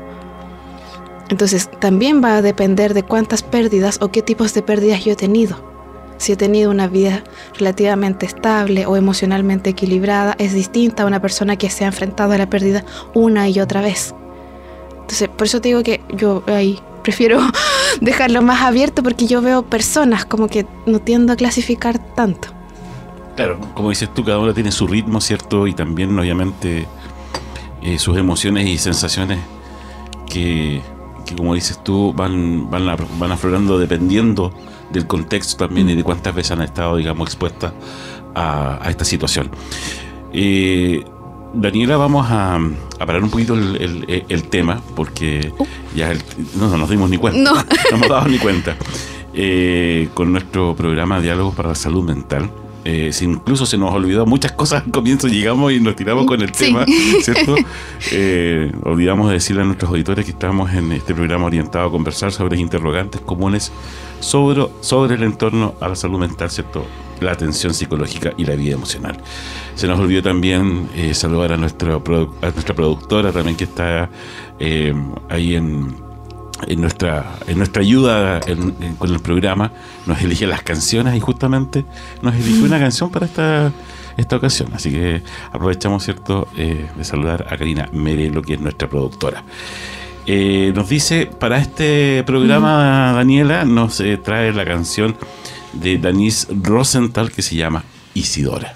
Entonces 1.29 1.69
también 1.81 2.23
va 2.23 2.37
a 2.37 2.43
depender 2.43 2.95
de 2.95 3.03
cuántas 3.03 3.43
pérdidas 3.43 3.99
o 4.01 4.09
qué 4.09 4.23
tipos 4.23 4.55
de 4.55 4.63
pérdidas 4.63 5.05
yo 5.05 5.13
he 5.13 5.17
tenido 5.17 5.77
si 6.19 6.33
he 6.33 6.37
tenido 6.37 6.71
una 6.71 6.89
vida 6.89 7.23
relativamente 7.59 8.27
estable 8.27 8.87
o 8.87 8.97
emocionalmente 8.97 9.71
equilibrada, 9.71 10.35
es 10.39 10.55
distinta 10.55 11.03
a 11.03 11.07
una 11.07 11.21
persona 11.21 11.57
que 11.57 11.71
se 11.71 11.85
ha 11.85 11.89
enfrentado 11.89 12.33
a 12.33 12.39
la 12.39 12.49
pérdida 12.49 12.85
una 13.15 13.49
y 13.49 13.61
otra 13.61 13.81
vez. 13.81 14.15
Entonces, 14.93 15.29
por 15.29 15.47
eso 15.47 15.61
te 15.61 15.69
digo 15.69 15.83
que 15.83 16.01
yo 16.15 16.43
ahí 16.47 16.81
prefiero 17.03 17.41
dejarlo 18.01 18.43
más 18.43 18.63
abierto 18.63 19.03
porque 19.03 19.27
yo 19.27 19.43
veo 19.43 19.63
personas 19.63 20.25
como 20.25 20.49
que 20.49 20.67
no 20.87 21.01
tiendo 21.01 21.33
a 21.33 21.37
clasificar 21.37 21.99
tanto. 22.15 22.49
Claro, 23.37 23.61
como 23.75 23.91
dices 23.91 24.13
tú, 24.15 24.25
cada 24.25 24.39
uno 24.39 24.55
tiene 24.55 24.73
su 24.73 24.87
ritmo, 24.87 25.21
¿cierto? 25.21 25.67
Y 25.67 25.75
también, 25.75 26.19
obviamente, 26.19 26.87
eh, 27.83 27.99
sus 27.99 28.17
emociones 28.17 28.67
y 28.67 28.79
sensaciones 28.79 29.39
que, 30.27 30.81
como 31.37 31.55
dices 31.55 31.83
tú, 31.85 32.15
van, 32.15 32.71
van, 32.71 32.97
van 33.19 33.33
aflorando 33.33 33.79
dependiendo 33.79 34.53
del 34.91 35.07
contexto 35.07 35.67
también 35.67 35.91
y 35.91 35.95
de 35.95 36.03
cuántas 36.03 36.35
veces 36.35 36.53
han 36.53 36.63
estado, 36.63 36.97
digamos, 36.97 37.29
expuestas 37.29 37.73
a, 38.35 38.81
esta 38.89 39.05
situación. 39.05 39.51
Eh, 40.33 41.05
Daniela, 41.57 41.97
vamos 41.97 42.27
a, 42.29 42.59
parar 42.99 43.23
un 43.23 43.31
poquito 43.31 43.55
el, 43.55 44.43
tema 44.51 44.81
porque 44.95 45.53
uh. 45.59 45.67
ya 45.95 46.13
no, 46.59 46.77
nos 46.77 46.91
dimos 46.91 47.09
ni 47.09 47.17
cuenta, 47.17 47.41
no, 47.41 47.55
no 47.91 47.97
hemos 47.97 48.09
dado 48.09 48.29
ni 48.29 48.39
cuenta. 48.39 48.77
Eh, 49.33 50.09
con 50.15 50.33
nuestro 50.33 50.75
programa 50.75 51.21
Diálogos 51.21 51.55
para 51.55 51.71
la 51.71 51.75
Salud 51.75 52.05
Mental, 52.05 52.51
eh, 52.89 53.13
si 53.13 53.25
incluso 53.25 53.67
se 53.67 53.77
nos 53.77 53.93
olvidó 53.93 54.27
muchas 54.27 54.53
cosas 54.53 54.85
al 54.85 54.93
comienzo, 54.93 55.27
llegamos 55.27 55.73
y 55.73 55.81
nos 55.81 55.97
tiramos 55.97 56.25
con 56.25 56.41
el 56.41 56.53
tema, 56.53 56.87
¿cierto? 57.21 57.57
Eh, 58.13 58.71
olvidamos 58.85 59.27
de 59.27 59.35
decirle 59.35 59.63
a 59.63 59.65
nuestros 59.65 59.91
auditores 59.91 60.25
que 60.25 60.31
estamos 60.31 60.73
en 60.73 60.93
este 60.93 61.13
programa 61.13 61.47
orientado 61.47 61.89
a 61.89 61.91
conversar 61.91 62.31
sobre 62.31 62.61
interrogantes 62.61 63.21
comunes 63.23 63.73
sobre, 64.21 64.69
sobre 64.83 65.17
el 65.17 65.25
entorno 65.25 65.75
a 65.81 65.89
la 65.89 65.97
salud 65.97 66.21
mental, 66.21 66.49
¿cierto? 66.49 66.87
La 67.19 67.33
atención 67.33 67.75
psicológica 67.75 68.35
y 68.37 68.45
la 68.45 68.55
vida 68.55 68.75
emocional. 68.75 69.17
Se 69.75 69.89
nos 69.89 69.99
olvidó 69.99 70.23
también 70.23 70.89
eh, 70.95 71.13
saludar 71.13 71.55
a, 71.55 71.57
nuestro, 71.57 72.01
a 72.41 72.51
nuestra 72.51 72.73
productora 72.77 73.33
también 73.33 73.57
que 73.57 73.65
está 73.65 74.09
ahí 75.29 75.57
en 75.57 76.06
en 76.67 76.81
nuestra, 76.81 77.37
en 77.47 77.59
nuestra 77.59 77.83
ayuda 77.83 78.41
con 78.99 79.13
el 79.13 79.21
programa, 79.21 79.73
nos 80.07 80.21
elige 80.23 80.47
las 80.47 80.63
canciones 80.63 81.15
y 81.15 81.21
justamente 81.21 81.85
nos 82.23 82.35
eligió 82.35 82.65
una 82.65 82.79
canción 82.79 83.11
para 83.11 83.27
esta, 83.27 83.73
esta 84.17 84.37
ocasión. 84.37 84.71
Así 84.75 84.91
que 84.91 85.23
aprovechamos, 85.53 86.05
¿cierto?, 86.05 86.49
eh, 86.57 86.87
de 86.97 87.05
saludar 87.05 87.47
a 87.51 87.57
Karina 87.57 87.89
Merelo, 87.93 88.43
que 88.43 88.55
es 88.55 88.61
nuestra 88.61 88.89
productora. 88.89 89.45
Eh, 90.27 90.73
nos 90.75 90.89
dice, 90.89 91.27
para 91.27 91.59
este 91.59 92.25
programa, 92.25 93.13
Daniela, 93.15 93.65
nos 93.65 94.01
eh, 94.01 94.17
trae 94.17 94.53
la 94.53 94.65
canción 94.65 95.17
de 95.73 95.99
Denise 95.99 96.49
Rosenthal 96.63 97.31
que 97.31 97.43
se 97.43 97.55
llama 97.55 97.85
Isidora. 98.15 98.75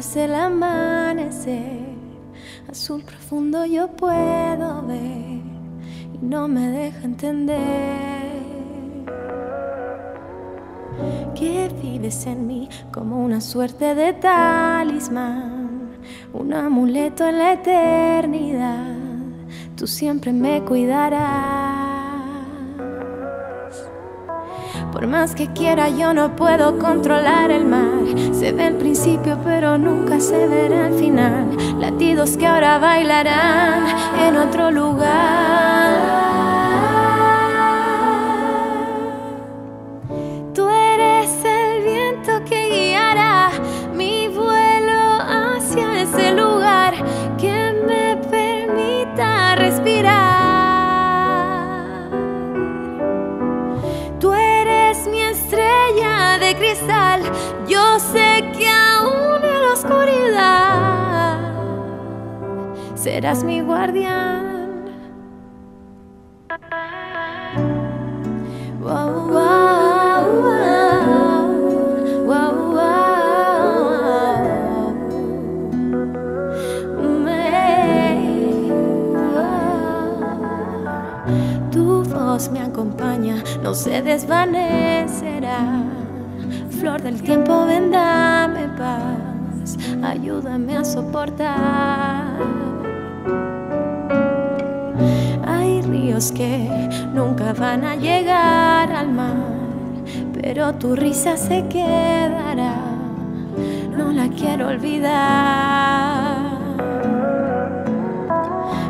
Oscurece 0.00 0.24
el 0.24 0.34
amanecer, 0.34 1.94
azul 2.70 3.02
profundo 3.02 3.66
yo 3.66 3.88
puedo 3.88 4.82
ver 4.86 5.42
y 6.14 6.18
no 6.22 6.48
me 6.48 6.68
deja 6.68 7.04
entender 7.04 8.40
que 11.34 11.70
vives 11.82 12.26
en 12.26 12.46
mí 12.46 12.68
como 12.90 13.22
una 13.22 13.42
suerte 13.42 13.94
de 13.94 14.14
talismán, 14.14 15.90
un 16.32 16.54
amuleto 16.54 17.26
en 17.26 17.38
la 17.38 17.52
eternidad, 17.52 18.96
tú 19.76 19.86
siempre 19.86 20.32
me 20.32 20.62
cuidarás. 20.62 21.59
Por 25.00 25.08
más 25.08 25.34
que 25.34 25.46
quiera 25.46 25.88
yo 25.88 26.12
no 26.12 26.36
puedo 26.36 26.78
controlar 26.78 27.50
el 27.50 27.64
mar. 27.64 28.02
Se 28.34 28.52
ve 28.52 28.66
el 28.66 28.74
principio 28.74 29.38
pero 29.42 29.78
nunca 29.78 30.20
se 30.20 30.46
verá 30.46 30.88
el 30.88 30.94
final. 30.94 31.56
Latidos 31.80 32.36
que 32.36 32.46
ahora 32.46 32.76
bailarán 32.76 33.86
en 34.18 34.36
otro 34.36 34.70
lugar. 34.70 35.49
Serás 63.00 63.42
mi 63.44 63.62
guardián. 63.62 64.60
Tu 81.70 82.02
voz 82.04 82.50
me 82.50 82.60
acompaña, 82.60 83.42
no 83.62 83.72
se 83.72 84.02
desvanecerá. 84.02 85.84
Flor 86.78 87.00
del 87.00 87.22
tiempo, 87.22 87.64
ven, 87.64 87.90
dame 87.90 88.68
paz, 88.76 89.78
ayúdame 90.02 90.76
a 90.76 90.84
soportar. 90.84 92.79
Que 96.18 96.68
nunca 97.14 97.52
van 97.52 97.84
a 97.84 97.94
llegar 97.94 98.90
al 98.90 99.12
mar, 99.12 99.36
pero 100.32 100.74
tu 100.74 100.96
risa 100.96 101.36
se 101.36 101.64
quedará, 101.68 102.74
no 103.96 104.10
la 104.12 104.28
quiero 104.28 104.68
olvidar. 104.68 106.50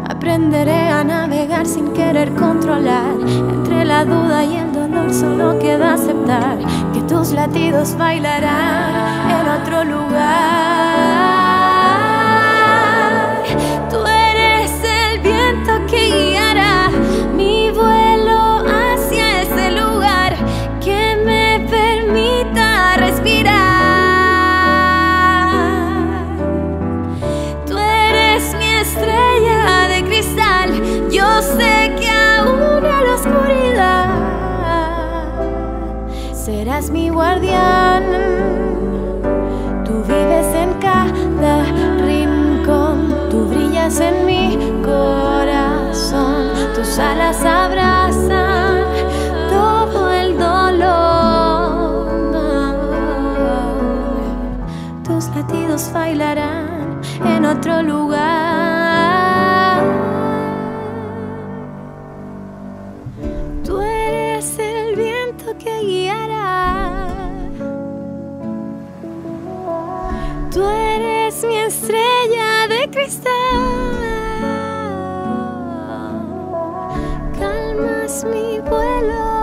Aprenderé 0.09 0.89
a 0.89 1.05
navegar 1.05 1.67
sin 1.67 1.93
querer 1.93 2.33
controlar, 2.35 3.15
entre 3.53 3.85
la 3.85 4.05
duda 4.07 4.43
y 4.43 4.57
el 4.57 4.73
dolor 4.73 5.13
solo 5.13 5.59
queda 5.59 5.95
aceptar 5.95 6.59
que 6.95 7.03
tus 7.03 7.33
latidos 7.33 7.97
bailarán 7.99 9.31
en 9.31 9.49
otro 9.61 9.85
lugar. 9.85 11.40
Mi 78.25 78.59
vuelo. 78.61 79.41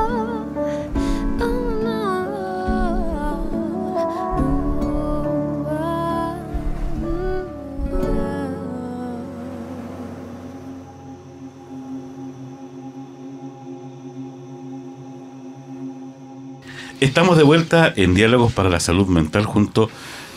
Estamos 16.99 17.37
de 17.37 17.43
vuelta 17.43 17.93
en 17.95 18.13
Diálogos 18.13 18.53
para 18.53 18.69
la 18.69 18.79
Salud 18.79 19.07
Mental 19.07 19.45
junto 19.45 19.89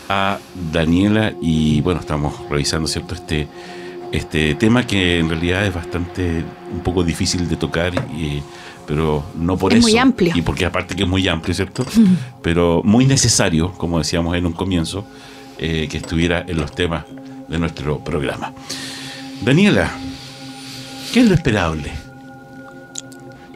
a 0.09 0.39
Daniela 0.71 1.33
y 1.41 1.81
bueno, 1.81 1.99
estamos 1.99 2.33
revisando 2.49 2.87
cierto 2.87 3.13
este 3.13 3.47
este 4.11 4.55
tema 4.55 4.85
que 4.85 5.19
en 5.19 5.29
realidad 5.29 5.65
es 5.65 5.73
bastante 5.73 6.43
un 6.73 6.81
poco 6.81 7.03
difícil 7.03 7.47
de 7.47 7.55
tocar 7.55 7.93
pero 8.87 9.23
no 9.35 9.57
por 9.57 9.71
es 9.71 9.79
eso 9.79 9.87
muy 9.87 9.97
amplio 9.97 10.33
y 10.35 10.41
porque 10.41 10.65
aparte 10.65 10.95
que 10.95 11.03
es 11.03 11.09
muy 11.09 11.27
amplio 11.27 11.53
cierto 11.53 11.85
pero 12.41 12.81
muy 12.83 13.05
necesario 13.05 13.71
como 13.73 13.99
decíamos 13.99 14.35
en 14.35 14.45
un 14.45 14.53
comienzo 14.53 15.05
eh, 15.57 15.87
que 15.89 15.97
estuviera 15.97 16.43
en 16.47 16.57
los 16.57 16.71
temas 16.73 17.05
de 17.47 17.59
nuestro 17.59 17.99
programa 17.99 18.53
Daniela 19.41 19.91
¿qué 21.13 21.21
es 21.21 21.27
lo 21.27 21.35
esperable? 21.35 21.91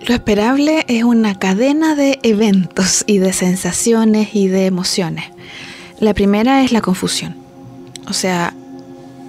Lo 0.07 0.13
esperable 0.13 0.85
es 0.87 1.03
una 1.03 1.33
cadena 1.39 1.95
de 1.95 2.19
eventos 2.21 3.03
y 3.07 3.17
de 3.17 3.33
sensaciones 3.33 4.35
y 4.35 4.47
de 4.47 4.67
emociones. 4.67 5.25
La 5.99 6.13
primera 6.13 6.63
es 6.63 6.71
la 6.71 6.81
confusión. 6.81 7.35
O 8.07 8.13
sea, 8.13 8.53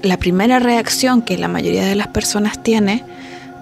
la 0.06 0.16
primera 0.16 0.58
reacción 0.58 1.22
que 1.22 1.38
la 1.38 1.48
mayoría 1.48 1.84
de 1.84 1.94
las 1.94 2.08
personas 2.08 2.62
tiene 2.62 3.04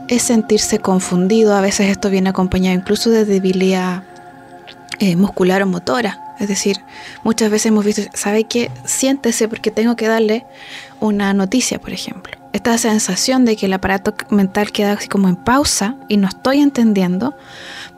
es 0.08 0.22
sentirse 0.22 0.78
confundido. 0.78 1.54
A 1.54 1.60
veces 1.60 1.90
esto 1.90 2.10
viene 2.10 2.30
acompañado 2.30 2.76
incluso 2.76 3.10
de 3.10 3.24
debilidad 3.24 4.02
eh, 4.98 5.16
muscular 5.16 5.62
o 5.62 5.66
motora. 5.66 6.20
Es 6.38 6.48
decir, 6.48 6.80
muchas 7.22 7.50
veces 7.50 7.66
hemos 7.66 7.84
visto, 7.84 8.02
¿sabe 8.12 8.44
qué? 8.44 8.70
Siéntese 8.84 9.48
porque 9.48 9.70
tengo 9.70 9.96
que 9.96 10.08
darle 10.08 10.44
una 11.00 11.32
noticia, 11.32 11.80
por 11.80 11.92
ejemplo. 11.92 12.36
Esta 12.52 12.76
sensación 12.78 13.44
de 13.44 13.56
que 13.56 13.66
el 13.66 13.72
aparato 13.72 14.14
mental 14.30 14.72
queda 14.72 14.92
así 14.92 15.08
como 15.08 15.28
en 15.28 15.36
pausa 15.36 15.96
y 16.08 16.16
no 16.16 16.28
estoy 16.28 16.60
entendiendo. 16.60 17.36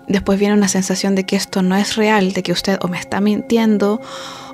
Después 0.06 0.38
viene 0.38 0.54
una 0.54 0.68
sensación 0.68 1.14
de 1.14 1.24
que 1.24 1.36
esto 1.36 1.62
no 1.62 1.76
es 1.76 1.96
real, 1.96 2.32
de 2.32 2.42
que 2.42 2.52
usted 2.52 2.78
o 2.82 2.88
me 2.88 2.98
está 2.98 3.20
mintiendo 3.20 4.00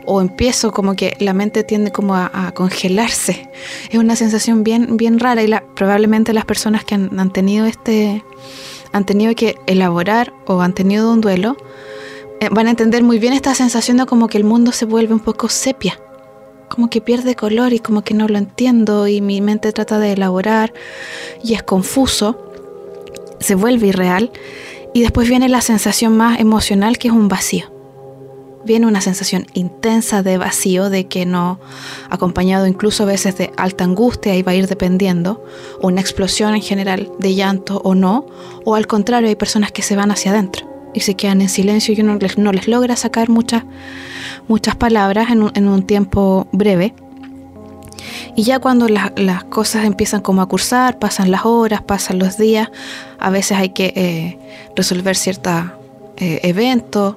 o 0.04 0.20
empiezo 0.20 0.72
como 0.72 0.94
que 0.94 1.16
la 1.20 1.32
mente 1.32 1.64
tiende 1.64 1.92
como 1.92 2.14
a, 2.14 2.52
congelarse. 2.54 3.48
Es 3.90 3.98
una 3.98 4.16
sensación 4.16 4.64
bien, 4.64 4.96
bien 4.96 5.18
rara 5.18 5.42
y 5.42 5.50
probablemente 5.74 6.32
las 6.32 6.44
personas 6.44 6.84
que 6.84 6.94
han, 6.94 7.30
tenido 7.30 7.66
este, 7.66 8.24
han 8.92 9.04
tenido 9.06 9.34
que 9.34 9.56
elaborar 9.66 10.32
o 10.46 10.60
han 10.60 10.74
tenido 10.74 11.12
un 11.12 11.20
duelo, 11.20 11.56
eh, 12.40 12.48
van 12.50 12.66
a 12.66 12.70
entender 12.70 13.02
muy 13.02 13.18
bien 13.18 13.32
esta 13.32 13.54
sensación 13.54 13.96
de 13.98 14.06
como 14.06 14.28
que 14.28 14.38
el 14.38 14.44
mundo 14.44 14.72
se 14.72 14.84
vuelve 14.84 15.14
un 15.14 15.20
poco 15.20 15.48
sepia, 15.48 15.98
como 16.68 16.90
que 16.90 17.00
pierde 17.00 17.36
color 17.36 17.72
y 17.72 17.78
como 17.78 18.02
que 18.02 18.14
no 18.14 18.28
lo 18.28 18.38
entiendo 18.38 19.06
y 19.06 19.20
mi 19.20 19.40
mente 19.40 19.72
trata 19.72 19.98
de 19.98 20.12
elaborar 20.12 20.72
y 21.42 21.54
es 21.54 21.62
confuso, 21.62 22.52
se 23.40 23.54
vuelve 23.54 23.88
irreal 23.88 24.30
y 24.94 25.02
después 25.02 25.28
viene 25.28 25.48
la 25.48 25.60
sensación 25.60 26.16
más 26.16 26.38
emocional 26.38 26.98
que 26.98 27.08
es 27.08 27.14
un 27.14 27.28
vacío 27.28 27.71
viene 28.64 28.86
una 28.86 29.00
sensación 29.00 29.46
intensa 29.54 30.22
de 30.22 30.38
vacío, 30.38 30.90
de 30.90 31.06
que 31.06 31.26
no, 31.26 31.58
acompañado 32.10 32.66
incluso 32.66 33.02
a 33.02 33.06
veces 33.06 33.36
de 33.36 33.52
alta 33.56 33.84
angustia 33.84 34.34
y 34.36 34.42
va 34.42 34.52
a 34.52 34.54
ir 34.54 34.66
dependiendo, 34.66 35.44
una 35.80 36.00
explosión 36.00 36.54
en 36.54 36.62
general 36.62 37.10
de 37.18 37.34
llanto 37.34 37.80
o 37.84 37.94
no, 37.94 38.26
o 38.64 38.74
al 38.74 38.86
contrario 38.86 39.28
hay 39.28 39.36
personas 39.36 39.72
que 39.72 39.82
se 39.82 39.96
van 39.96 40.10
hacia 40.10 40.32
adentro 40.32 40.72
y 40.94 41.00
se 41.00 41.14
quedan 41.14 41.40
en 41.40 41.48
silencio 41.48 41.94
y 41.94 42.00
uno 42.00 42.16
les, 42.16 42.38
no 42.38 42.52
les 42.52 42.68
logra 42.68 42.96
sacar 42.96 43.28
muchas, 43.28 43.64
muchas 44.48 44.76
palabras 44.76 45.30
en 45.30 45.42
un, 45.42 45.52
en 45.54 45.68
un 45.68 45.82
tiempo 45.84 46.46
breve. 46.52 46.94
Y 48.34 48.44
ya 48.44 48.58
cuando 48.58 48.88
las 48.88 49.44
cosas 49.44 49.84
empiezan 49.84 50.22
como 50.22 50.42
a 50.42 50.48
cursar, 50.48 50.98
pasan 50.98 51.30
las 51.30 51.44
horas, 51.44 51.82
pasan 51.82 52.18
los 52.18 52.36
días, 52.36 52.70
a 53.18 53.30
veces 53.30 53.58
hay 53.58 53.70
que 53.70 53.92
eh, 53.94 54.38
resolver 54.74 55.16
ciertos 55.16 55.64
eh, 56.16 56.40
eventos, 56.42 57.16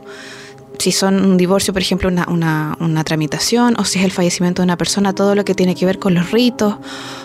si 0.80 0.92
son 0.92 1.24
un 1.24 1.38
divorcio, 1.38 1.74
por 1.74 1.82
ejemplo, 1.82 2.10
una, 2.10 3.04
tramitación, 3.06 3.76
o 3.80 3.86
si 3.86 4.00
es 4.00 4.06
el 4.06 4.12
fallecimiento 4.12 4.62
de 4.62 4.66
una 4.66 4.78
persona, 4.78 5.14
todo 5.14 5.36
lo 5.36 5.46
que 5.46 5.56
tiene 5.56 5.76
que 5.76 5.86
ver 5.86 6.00
con 6.00 6.14
los 6.14 6.32
ritos 6.32 6.76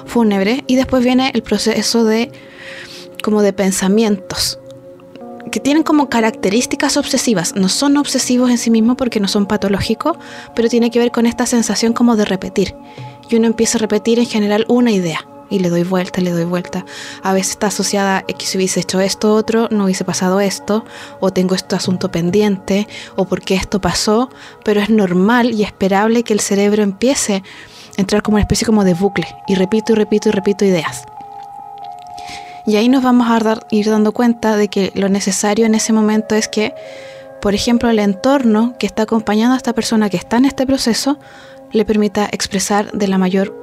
fúnebres. 0.06 0.62
Y 0.66 0.76
después 0.76 1.02
viene 1.04 1.30
el 1.34 1.42
proceso 1.42 2.04
de 2.04 2.30
como 3.22 3.42
de 3.42 3.52
pensamientos 3.52 4.58
que 5.50 5.60
tienen 5.60 5.82
como 5.82 6.08
características 6.08 6.96
obsesivas. 6.96 7.54
No 7.56 7.68
son 7.68 7.96
obsesivos 7.96 8.50
en 8.50 8.58
sí 8.58 8.70
mismos 8.70 8.96
porque 8.96 9.20
no 9.20 9.28
son 9.28 9.46
patológicos, 9.46 10.16
pero 10.54 10.68
tiene 10.68 10.90
que 10.90 10.98
ver 10.98 11.10
con 11.10 11.26
esta 11.26 11.46
sensación 11.46 11.92
como 11.92 12.16
de 12.16 12.24
repetir. 12.24 12.74
Y 13.28 13.36
uno 13.36 13.46
empieza 13.46 13.78
a 13.78 13.80
repetir 13.80 14.18
en 14.18 14.26
general 14.26 14.64
una 14.68 14.92
idea 14.92 15.26
y 15.50 15.58
le 15.58 15.68
doy 15.68 15.82
vuelta, 15.82 16.20
le 16.20 16.30
doy 16.30 16.44
vuelta. 16.44 16.86
A 17.22 17.32
veces 17.32 17.52
está 17.52 17.66
asociada 17.66 18.18
a 18.18 18.22
que 18.22 18.46
si 18.46 18.56
hubiese 18.56 18.80
hecho 18.80 19.00
esto 19.00 19.34
otro, 19.34 19.68
no 19.70 19.84
hubiese 19.84 20.04
pasado 20.04 20.40
esto, 20.40 20.84
o 21.18 21.32
tengo 21.32 21.54
este 21.54 21.76
asunto 21.76 22.10
pendiente, 22.10 22.88
o 23.16 23.26
porque 23.26 23.54
esto 23.54 23.80
pasó, 23.80 24.30
pero 24.64 24.80
es 24.80 24.88
normal 24.88 25.52
y 25.52 25.64
esperable 25.64 26.22
que 26.22 26.32
el 26.32 26.40
cerebro 26.40 26.82
empiece 26.82 27.42
a 27.98 28.00
entrar 28.00 28.22
como 28.22 28.36
una 28.36 28.42
especie 28.42 28.64
como 28.64 28.84
de 28.84 28.94
bucle, 28.94 29.26
y 29.46 29.56
repito 29.56 29.92
y 29.92 29.96
repito 29.96 30.28
y 30.28 30.32
repito 30.32 30.64
ideas. 30.64 31.04
Y 32.66 32.76
ahí 32.76 32.88
nos 32.88 33.02
vamos 33.02 33.28
a 33.28 33.58
ir 33.70 33.90
dando 33.90 34.12
cuenta 34.12 34.56
de 34.56 34.68
que 34.68 34.92
lo 34.94 35.08
necesario 35.08 35.66
en 35.66 35.74
ese 35.74 35.92
momento 35.92 36.34
es 36.34 36.46
que, 36.46 36.74
por 37.40 37.54
ejemplo, 37.54 37.90
el 37.90 37.98
entorno 37.98 38.74
que 38.78 38.86
está 38.86 39.02
acompañando 39.02 39.54
a 39.54 39.56
esta 39.56 39.72
persona 39.72 40.10
que 40.10 40.18
está 40.18 40.36
en 40.36 40.44
este 40.44 40.66
proceso 40.66 41.18
le 41.72 41.84
permita 41.84 42.28
expresar 42.30 42.92
de 42.92 43.08
la 43.08 43.18
mayor 43.18 43.54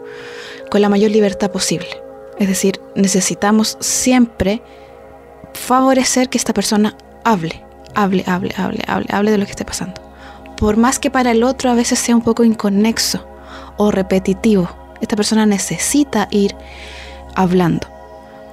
con 0.70 0.82
la 0.82 0.90
mayor 0.90 1.12
libertad 1.12 1.52
posible. 1.52 1.90
Es 2.40 2.48
decir, 2.48 2.80
necesitamos 2.96 3.78
siempre 3.80 4.62
favorecer 5.54 6.30
que 6.30 6.38
esta 6.38 6.54
persona 6.54 6.96
hable, 7.24 7.64
hable, 7.96 8.24
hable, 8.28 8.54
hable, 8.58 8.84
hable, 8.88 9.08
hable 9.10 9.32
de 9.32 9.38
lo 9.38 9.46
que 9.46 9.52
esté 9.52 9.66
pasando. 9.66 10.02
Por 10.58 10.78
más 10.78 11.00
que 11.00 11.12
para 11.12 11.32
el 11.32 11.44
otro 11.44 11.70
a 11.70 11.76
veces 11.76 12.00
sea 12.00 12.16
un 12.16 12.22
poco 12.22 12.44
inconexo 12.44 13.28
o 13.78 13.92
repetitivo, 13.92 14.70
esta 15.02 15.16
persona 15.16 15.46
necesita 15.46 16.28
ir 16.32 16.56
hablando, 17.36 17.88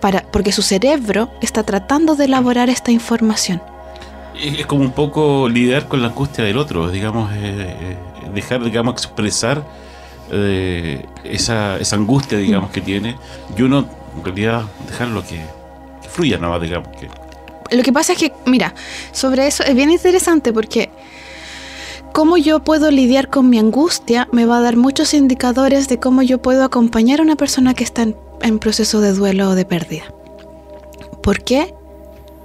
para, 0.00 0.22
porque 0.30 0.52
su 0.52 0.62
cerebro 0.62 1.30
está 1.40 1.62
tratando 1.62 2.16
de 2.16 2.26
elaborar 2.26 2.68
esta 2.68 2.90
información. 2.90 3.62
Es 4.38 4.66
como 4.66 4.82
un 4.82 4.92
poco 4.92 5.48
lidiar 5.48 5.88
con 5.88 6.02
la 6.02 6.08
angustia 6.08 6.44
del 6.44 6.58
otro, 6.58 6.90
digamos, 6.90 7.32
eh, 7.32 7.36
eh, 7.80 7.96
dejar, 8.34 8.62
digamos, 8.64 8.94
expresar 8.94 9.64
eh, 10.30 11.04
esa, 11.24 11.78
esa, 11.78 11.96
angustia, 11.96 12.38
digamos, 12.38 12.70
que 12.70 12.80
tiene, 12.80 13.16
y 13.56 13.62
uno 13.62 13.86
en 14.16 14.24
realidad 14.24 14.64
dejarlo 14.86 15.22
que, 15.22 15.40
que 16.02 16.08
fluya 16.08 16.38
nada 16.38 16.54
más, 16.54 16.62
digamos. 16.62 16.88
Que... 16.96 17.08
Lo 17.76 17.82
que 17.82 17.92
pasa 17.92 18.12
es 18.12 18.18
que, 18.18 18.32
mira, 18.46 18.74
sobre 19.12 19.46
eso 19.46 19.62
es 19.64 19.74
bien 19.74 19.90
interesante 19.90 20.52
porque 20.52 20.90
cómo 22.12 22.36
yo 22.36 22.60
puedo 22.60 22.90
lidiar 22.90 23.28
con 23.28 23.50
mi 23.50 23.58
angustia 23.58 24.28
me 24.32 24.46
va 24.46 24.58
a 24.58 24.60
dar 24.60 24.76
muchos 24.76 25.14
indicadores 25.14 25.88
de 25.88 25.98
cómo 25.98 26.22
yo 26.22 26.40
puedo 26.40 26.64
acompañar 26.64 27.20
a 27.20 27.22
una 27.22 27.36
persona 27.36 27.74
que 27.74 27.84
está 27.84 28.02
en, 28.02 28.16
en 28.42 28.58
proceso 28.58 29.00
de 29.00 29.12
duelo 29.12 29.50
o 29.50 29.54
de 29.54 29.64
pérdida. 29.64 30.04
¿Por 31.22 31.42
qué? 31.42 31.74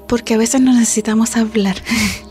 Porque 0.08 0.34
a 0.34 0.38
veces 0.38 0.62
no 0.62 0.74
necesitamos 0.74 1.36
hablar. 1.36 1.76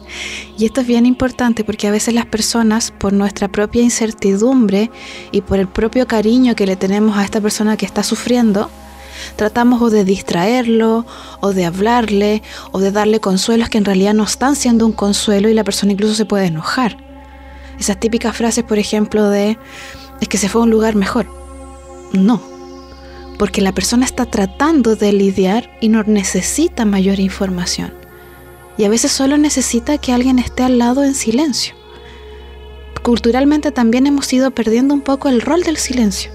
Y 0.58 0.66
esto 0.66 0.80
es 0.80 0.86
bien 0.86 1.06
importante 1.06 1.64
porque 1.64 1.86
a 1.86 1.90
veces 1.90 2.14
las 2.14 2.26
personas, 2.26 2.90
por 2.90 3.12
nuestra 3.12 3.48
propia 3.48 3.82
incertidumbre 3.82 4.90
y 5.32 5.40
por 5.40 5.58
el 5.58 5.68
propio 5.68 6.06
cariño 6.06 6.54
que 6.54 6.66
le 6.66 6.76
tenemos 6.76 7.16
a 7.16 7.24
esta 7.24 7.40
persona 7.40 7.76
que 7.76 7.86
está 7.86 8.02
sufriendo, 8.02 8.70
tratamos 9.36 9.82
o 9.82 9.90
de 9.90 10.04
distraerlo, 10.04 11.06
o 11.40 11.52
de 11.52 11.64
hablarle, 11.64 12.42
o 12.72 12.80
de 12.80 12.92
darle 12.92 13.20
consuelos 13.20 13.68
que 13.68 13.78
en 13.78 13.84
realidad 13.84 14.14
no 14.14 14.24
están 14.24 14.56
siendo 14.56 14.86
un 14.86 14.92
consuelo 14.92 15.48
y 15.48 15.54
la 15.54 15.64
persona 15.64 15.92
incluso 15.92 16.14
se 16.14 16.24
puede 16.24 16.46
enojar. 16.46 16.96
Esas 17.78 18.00
típicas 18.00 18.36
frases, 18.36 18.64
por 18.64 18.78
ejemplo, 18.78 19.28
de 19.30 19.58
es 20.20 20.28
que 20.28 20.38
se 20.38 20.48
fue 20.48 20.60
a 20.60 20.64
un 20.64 20.70
lugar 20.70 20.96
mejor. 20.96 21.26
No, 22.12 22.42
porque 23.38 23.60
la 23.60 23.72
persona 23.72 24.04
está 24.04 24.26
tratando 24.26 24.96
de 24.96 25.12
lidiar 25.12 25.70
y 25.80 25.88
no 25.88 26.02
necesita 26.02 26.84
mayor 26.84 27.20
información 27.20 27.97
y 28.78 28.84
a 28.84 28.88
veces 28.88 29.10
solo 29.10 29.36
necesita 29.36 29.98
que 29.98 30.12
alguien 30.12 30.38
esté 30.38 30.62
al 30.62 30.78
lado 30.78 31.02
en 31.04 31.14
silencio. 31.14 31.74
Culturalmente 33.02 33.72
también 33.72 34.06
hemos 34.06 34.32
ido 34.32 34.52
perdiendo 34.52 34.94
un 34.94 35.00
poco 35.00 35.28
el 35.28 35.40
rol 35.40 35.62
del 35.62 35.76
silencio. 35.76 36.30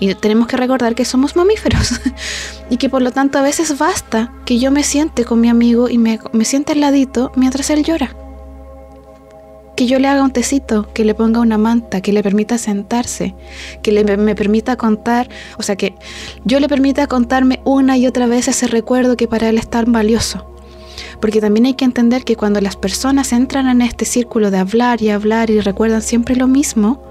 Y 0.00 0.14
tenemos 0.14 0.46
que 0.46 0.56
recordar 0.56 0.94
que 0.94 1.04
somos 1.04 1.36
mamíferos 1.36 2.00
y 2.70 2.78
que 2.78 2.88
por 2.88 3.02
lo 3.02 3.10
tanto 3.10 3.38
a 3.38 3.42
veces 3.42 3.76
basta 3.78 4.32
que 4.46 4.58
yo 4.58 4.70
me 4.70 4.82
siente 4.82 5.24
con 5.24 5.40
mi 5.40 5.48
amigo 5.48 5.88
y 5.88 5.98
me, 5.98 6.18
me 6.32 6.44
siente 6.44 6.72
al 6.72 6.80
ladito 6.80 7.32
mientras 7.36 7.68
él 7.70 7.84
llora. 7.84 8.16
Que 9.76 9.86
yo 9.86 9.98
le 9.98 10.08
haga 10.08 10.24
un 10.24 10.32
tecito, 10.32 10.92
que 10.92 11.04
le 11.04 11.14
ponga 11.14 11.40
una 11.40 11.58
manta, 11.58 12.00
que 12.00 12.12
le 12.12 12.22
permita 12.22 12.58
sentarse, 12.58 13.34
que 13.82 13.92
le, 13.92 14.04
me 14.16 14.34
permita 14.34 14.76
contar, 14.76 15.28
o 15.56 15.62
sea, 15.62 15.76
que 15.76 15.94
yo 16.44 16.58
le 16.58 16.68
permita 16.68 17.06
contarme 17.06 17.60
una 17.64 17.96
y 17.96 18.06
otra 18.06 18.26
vez 18.26 18.48
ese 18.48 18.66
recuerdo 18.66 19.16
que 19.16 19.28
para 19.28 19.48
él 19.48 19.58
es 19.58 19.68
tan 19.68 19.92
valioso 19.92 20.57
porque 21.20 21.40
también 21.40 21.66
hay 21.66 21.74
que 21.74 21.84
entender 21.84 22.24
que 22.24 22.36
cuando 22.36 22.60
las 22.60 22.76
personas 22.76 23.32
entran 23.32 23.68
en 23.68 23.82
este 23.82 24.04
círculo 24.04 24.50
de 24.50 24.58
hablar 24.58 25.02
y 25.02 25.10
hablar 25.10 25.50
y 25.50 25.60
recuerdan 25.60 26.02
siempre 26.02 26.36
lo 26.36 26.46
mismo, 26.46 27.02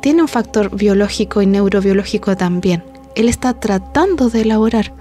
tiene 0.00 0.22
un 0.22 0.28
factor 0.28 0.74
biológico 0.74 1.42
y 1.42 1.46
neurobiológico 1.46 2.36
también. 2.36 2.84
Él 3.14 3.28
está 3.28 3.54
tratando 3.54 4.30
de 4.30 4.42
elaborar. 4.42 4.92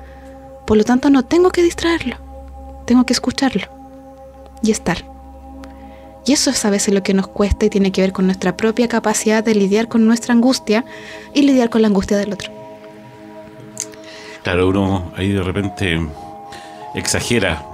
Por 0.66 0.78
lo 0.78 0.84
tanto, 0.84 1.10
no 1.10 1.24
tengo 1.24 1.52
que 1.52 1.64
distraerlo. 1.64 2.18
Tengo 2.86 3.06
que 3.06 3.14
escucharlo 3.14 3.68
y 4.62 4.72
estar. 4.72 5.06
Y 6.26 6.34
eso 6.34 6.50
es 6.50 6.64
a 6.66 6.70
veces 6.70 6.94
lo 6.94 7.02
que 7.02 7.14
nos 7.14 7.28
cuesta 7.28 7.66
y 7.66 7.70
tiene 7.70 7.92
que 7.92 8.02
ver 8.02 8.12
con 8.12 8.26
nuestra 8.26 8.56
propia 8.58 8.88
capacidad 8.88 9.44
de 9.44 9.56
lidiar 9.56 9.88
con 9.88 10.06
nuestra 10.06 10.34
angustia 10.34 10.86
y 11.34 11.44
lidiar 11.44 11.70
con 11.70 11.82
la 11.82 11.88
angustia 11.88 12.18
del 12.18 12.34
otro. 12.34 12.52
Claro, 14.44 14.70
uno 14.70 15.12
ahí 15.16 15.30
de 15.30 15.42
repente 15.42 16.00
exagera 16.96 17.66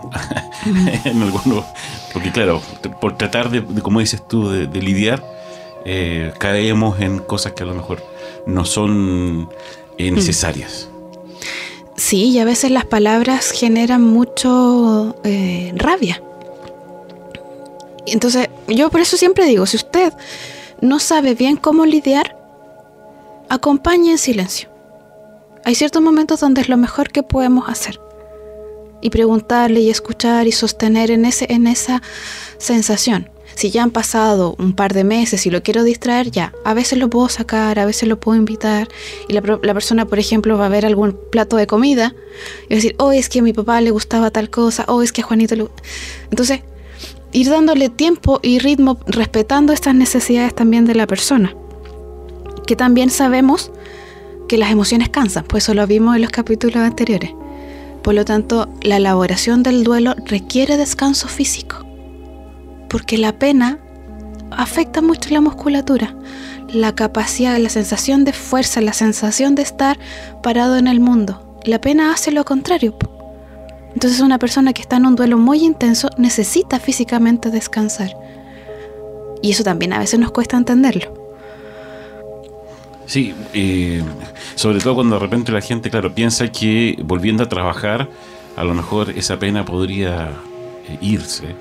en 1.06 1.22
algunos, 1.22 1.66
porque 2.14 2.32
claro, 2.32 2.62
por 3.02 3.18
tratar 3.18 3.50
de, 3.50 3.64
como 3.82 4.00
dices 4.00 4.28
tú, 4.28 4.50
de, 4.50 4.82
lidiar, 4.82 5.24
eh, 5.86 6.34
caemos 6.38 7.00
en 7.00 7.20
cosas 7.20 7.54
que 7.54 7.64
a 7.64 7.66
lo 7.66 7.74
mejor 7.74 8.04
no 8.46 8.66
son 8.66 9.50
necesarias. 9.98 10.90
Sí, 11.96 12.26
y 12.26 12.40
a 12.40 12.46
veces 12.46 12.72
las 12.72 12.86
palabras 12.86 13.52
generan 13.52 14.02
mucho 14.02 15.16
eh, 15.24 15.72
rabia. 15.76 16.22
Entonces, 18.06 18.50
yo 18.68 18.90
por 18.90 19.02
eso 19.02 19.18
siempre 19.18 19.46
digo, 19.46 19.66
si 19.66 19.78
usted 19.78 20.14
no 20.82 21.00
sabe 21.00 21.36
bien 21.36 21.56
cómo 21.56 21.86
lidiar, 21.86 22.38
acompañe 23.50 24.12
en 24.12 24.18
silencio. 24.18 24.70
Hay 25.64 25.74
ciertos 25.76 26.02
momentos 26.02 26.40
donde 26.42 26.62
es 26.62 26.70
lo 26.70 26.78
mejor 26.78 27.12
que 27.12 27.24
podemos 27.24 27.70
hacer. 27.70 28.00
Y 29.06 29.12
preguntarle 29.12 29.82
y 29.82 29.92
escuchar 29.92 30.48
y 30.48 30.52
sostener 30.52 31.12
en, 31.12 31.26
ese, 31.26 31.46
en 31.54 31.68
esa 31.68 32.02
sensación. 32.58 33.30
Si 33.54 33.70
ya 33.70 33.84
han 33.84 33.92
pasado 33.92 34.56
un 34.58 34.74
par 34.74 34.96
de 34.96 35.04
meses 35.04 35.46
y 35.46 35.52
lo 35.52 35.62
quiero 35.62 35.84
distraer, 35.84 36.32
ya. 36.32 36.54
A 36.64 36.74
veces 36.74 36.98
lo 36.98 37.08
puedo 37.08 37.30
sacar, 37.30 37.78
a 37.78 37.86
veces 37.86 38.10
lo 38.10 38.20
puedo 38.20 38.36
invitar. 38.36 38.88
Y 39.30 39.34
la, 39.34 39.44
persona, 39.44 40.08
por 40.08 40.18
ejemplo, 40.18 40.58
va 40.58 40.66
a 40.66 40.70
ver 40.70 40.88
algún 40.88 41.16
plato 41.32 41.56
de 41.56 41.68
comida 41.68 42.16
y 42.68 42.74
decir, 42.74 42.96
oh, 42.98 43.12
es 43.12 43.30
que 43.30 43.42
a 43.42 43.44
mi 43.44 43.54
papá 43.54 43.80
le 43.80 43.92
gustaba 43.92 44.32
tal 44.32 44.50
cosa, 44.50 44.86
oh, 44.88 45.04
es 45.04 45.12
que 45.12 45.22
a 45.22 45.26
Juanito 45.26 45.56
le... 45.56 45.68
Entonces, 46.32 46.62
ir 47.32 47.48
dándole 47.48 47.90
tiempo 47.90 48.40
y 48.42 48.58
ritmo 48.58 48.98
respetando 49.06 49.72
estas 49.72 49.94
necesidades 49.94 50.56
también 50.56 50.86
de 50.86 50.96
la 50.96 51.06
persona. 51.06 51.56
Que 52.66 52.76
también 52.76 53.12
sabemos 53.12 53.72
que 54.48 54.58
las 54.58 54.72
emociones 54.72 55.10
cansan, 55.10 55.46
pues 55.46 55.64
eso 55.64 55.76
lo 55.76 55.86
vimos 55.86 56.16
en 56.16 56.24
los 56.24 56.32
capítulos 56.32 56.78
anteriores. 56.78 57.34
Por 58.06 58.14
lo 58.14 58.24
tanto, 58.24 58.70
la 58.84 58.98
elaboración 58.98 59.64
del 59.64 59.84
duelo 59.84 60.14
requiere 60.28 60.78
descanso 60.78 61.28
físico, 61.28 61.88
porque 62.88 63.18
la 63.18 63.40
pena 63.40 63.80
afecta 64.52 65.02
mucho 65.02 65.32
la 65.32 65.42
musculatura, 65.42 66.16
la 66.72 66.94
capacidad, 66.94 67.58
la 67.58 67.70
sensación 67.70 68.24
de 68.24 68.32
fuerza, 68.32 68.80
la 68.80 68.94
sensación 68.94 69.56
de 69.56 69.64
estar 69.64 69.98
parado 70.44 70.78
en 70.78 70.86
el 70.86 71.00
mundo. 71.00 71.58
La 71.64 71.82
pena 71.82 72.14
hace 72.14 72.32
lo 72.32 72.46
contrario. 72.46 72.96
Entonces 73.96 74.20
una 74.20 74.38
persona 74.38 74.72
que 74.72 74.84
está 74.84 74.98
en 74.98 75.08
un 75.08 75.16
duelo 75.16 75.40
muy 75.40 75.64
intenso 75.64 76.12
necesita 76.20 76.80
físicamente 76.80 77.50
descansar. 77.50 78.16
Y 79.42 79.50
eso 79.50 79.64
también 79.64 79.94
a 79.94 80.00
veces 80.00 80.20
nos 80.20 80.30
cuesta 80.30 80.58
entenderlo. 80.58 81.25
Sí, 83.06 83.34
eh, 83.54 84.04
sobre 84.56 84.80
todo 84.80 84.96
cuando 84.96 85.16
de 85.16 85.22
repente 85.22 85.52
la 85.52 85.62
gente, 85.62 85.90
claro, 85.90 86.14
piensa 86.14 86.52
que 86.52 86.98
volviendo 87.04 87.44
a 87.44 87.50
trabajar, 87.50 88.10
a 88.56 88.64
lo 88.64 88.74
mejor 88.74 89.12
esa 89.12 89.38
pena 89.38 89.64
podría 89.64 90.30
eh, 90.88 90.98
irse 91.02 91.56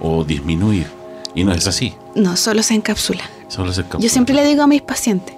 o 0.00 0.24
disminuir. 0.24 0.86
Y 1.34 1.44
no 1.44 1.52
es 1.52 1.66
así. 1.66 1.94
No, 2.14 2.36
solo 2.36 2.62
se 2.62 2.74
encapsula. 2.74 3.24
Solo 3.48 3.72
se 3.72 3.82
encapsula. 3.82 4.02
Yo 4.02 4.08
siempre 4.08 4.34
le 4.34 4.44
digo 4.44 4.62
a 4.62 4.66
mis 4.66 4.82
pacientes, 4.82 5.34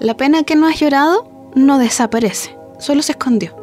la 0.00 0.16
pena 0.16 0.44
que 0.44 0.56
no 0.56 0.66
has 0.66 0.80
llorado 0.80 1.30
no 1.54 1.78
desaparece, 1.78 2.56
solo 2.78 3.02
se 3.02 3.12
escondió. 3.12 3.54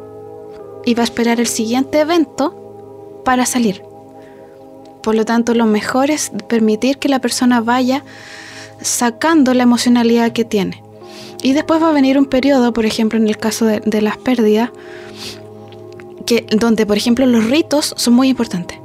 Y 0.84 0.94
va 0.94 1.02
a 1.02 1.04
esperar 1.04 1.40
el 1.40 1.48
siguiente 1.48 2.00
evento 2.00 3.22
para 3.24 3.44
salir. 3.44 3.82
Por 5.02 5.14
lo 5.14 5.24
tanto, 5.24 5.54
lo 5.54 5.66
mejor 5.66 6.10
es 6.10 6.30
permitir 6.48 6.98
que 6.98 7.08
la 7.08 7.18
persona 7.18 7.60
vaya 7.60 8.04
sacando 8.80 9.52
la 9.52 9.64
emocionalidad 9.64 10.32
que 10.32 10.44
tiene. 10.44 10.82
Y 11.42 11.52
después 11.54 11.82
va 11.82 11.88
a 11.88 11.92
venir 11.92 12.18
un 12.18 12.26
periodo, 12.26 12.72
por 12.72 12.84
ejemplo, 12.84 13.18
en 13.18 13.26
el 13.26 13.38
caso 13.38 13.64
de, 13.64 14.02
las 14.02 14.18
pérdidas, 14.18 14.70
que, 16.26 16.46
donde, 16.50 16.84
por 16.84 16.96
ejemplo, 16.96 17.24
los 17.26 17.44
ritos 17.46 17.94
son 17.96 18.14
muy 18.14 18.28
importantes. 18.28 18.78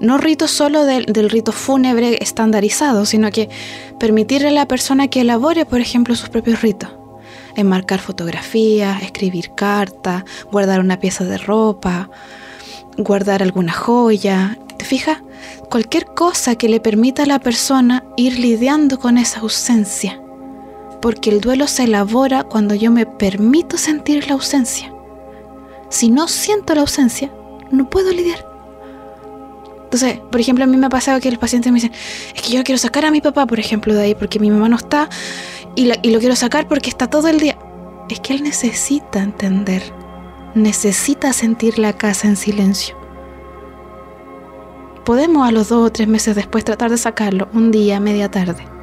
No 0.00 0.18
ritos 0.18 0.50
solo 0.50 0.84
del, 0.84 1.06
rito 1.30 1.52
fúnebre 1.52 2.18
estandarizado, 2.20 3.06
sino 3.06 3.30
que 3.30 3.48
permitirle 3.98 4.48
a 4.48 4.52
la 4.52 4.68
persona 4.68 5.08
que 5.08 5.20
elabore, 5.20 5.64
por 5.64 5.80
ejemplo, 5.80 6.16
sus 6.16 6.28
propios 6.28 6.62
ritos. 6.62 6.90
Enmarcar 7.54 8.00
fotografías, 8.00 9.02
escribir 9.02 9.52
cartas, 9.54 10.24
guardar 10.50 10.80
una 10.80 10.98
pieza 10.98 11.24
de 11.24 11.38
ropa, 11.38 12.10
guardar 12.98 13.42
alguna 13.42 13.72
joya. 13.72 14.58
¿Te 14.76 14.84
fijas? 14.84 15.22
Cualquier 15.70 16.06
cosa 16.06 16.56
que 16.56 16.68
le 16.68 16.80
permita 16.80 17.22
a 17.22 17.26
la 17.26 17.38
persona 17.38 18.04
ir 18.16 18.38
lidiando 18.38 18.98
con 18.98 19.16
esa 19.16 19.40
ausencia 19.40 20.20
porque 21.06 21.30
el 21.30 21.40
duelo 21.40 21.68
se 21.68 21.84
elabora 21.84 22.42
cuando 22.42 22.74
yo 22.74 22.90
me 22.90 23.06
permito 23.06 23.78
sentir 23.78 24.26
la 24.26 24.32
ausencia. 24.34 24.92
Si 25.88 26.10
no 26.10 26.26
siento 26.26 26.74
la 26.74 26.80
ausencia, 26.80 27.30
no 27.70 27.88
puedo 27.88 28.10
lidiar. 28.10 28.44
Entonces, 29.84 30.18
por 30.32 30.40
ejemplo, 30.40 30.64
a 30.64 30.66
mí 30.66 30.76
me 30.76 30.86
ha 30.86 30.90
pasado 30.90 31.20
que 31.20 31.30
los 31.30 31.38
pacientes 31.38 31.70
me 31.70 31.76
dicen, 31.76 31.92
es 32.34 32.42
que 32.42 32.50
yo 32.50 32.64
quiero 32.64 32.76
sacar 32.76 33.04
a 33.04 33.12
mi 33.12 33.20
papá, 33.20 33.46
por 33.46 33.60
ejemplo, 33.60 33.94
de 33.94 34.02
ahí, 34.02 34.14
porque 34.16 34.40
mi 34.40 34.50
mamá 34.50 34.68
no 34.68 34.74
está, 34.74 35.08
y, 35.76 35.92
y 36.02 36.10
lo 36.10 36.18
quiero 36.18 36.34
sacar 36.34 36.66
porque 36.66 36.90
está 36.90 37.06
todo 37.06 37.28
el 37.28 37.38
día. 37.38 37.56
Es 38.10 38.18
que 38.18 38.34
él 38.34 38.42
necesita 38.42 39.22
entender, 39.22 39.84
necesita 40.56 41.32
sentir 41.32 41.78
la 41.78 41.92
casa 41.92 42.26
en 42.26 42.34
silencio. 42.34 42.96
Podemos 45.04 45.46
a 45.46 45.52
los 45.52 45.68
dos 45.68 45.86
o 45.86 45.92
tres 45.92 46.08
meses 46.08 46.34
después 46.34 46.64
tratar 46.64 46.90
de 46.90 46.98
sacarlo, 46.98 47.46
un 47.52 47.70
día, 47.70 48.00
media 48.00 48.28
tarde 48.28 48.75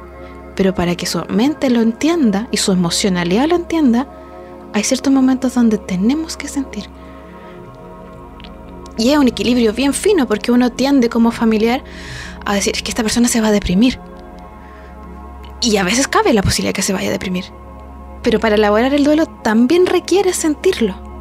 pero 0.56 0.74
para 0.74 0.94
que 0.94 1.06
su 1.06 1.22
mente 1.28 1.70
lo 1.70 1.80
entienda 1.80 2.48
y 2.50 2.56
su 2.58 2.72
emocionalidad 2.72 3.48
lo 3.48 3.56
entienda, 3.56 4.06
hay 4.72 4.84
ciertos 4.84 5.12
momentos 5.12 5.54
donde 5.54 5.78
tenemos 5.78 6.36
que 6.36 6.48
sentir. 6.48 6.88
Y 8.96 9.10
es 9.10 9.18
un 9.18 9.28
equilibrio 9.28 9.72
bien 9.72 9.92
fino 9.92 10.26
porque 10.26 10.52
uno 10.52 10.70
tiende 10.70 11.08
como 11.08 11.30
familiar 11.30 11.82
a 12.44 12.54
decir, 12.54 12.74
que 12.74 12.90
esta 12.90 13.02
persona 13.02 13.28
se 13.28 13.40
va 13.40 13.48
a 13.48 13.52
deprimir. 13.52 13.98
Y 15.60 15.76
a 15.78 15.84
veces 15.84 16.08
cabe 16.08 16.32
la 16.32 16.42
posibilidad 16.42 16.74
que 16.74 16.82
se 16.82 16.92
vaya 16.92 17.08
a 17.08 17.12
deprimir. 17.12 17.46
Pero 18.22 18.38
para 18.38 18.54
elaborar 18.54 18.94
el 18.94 19.04
duelo 19.04 19.26
también 19.26 19.86
requiere 19.86 20.32
sentirlo. 20.32 21.13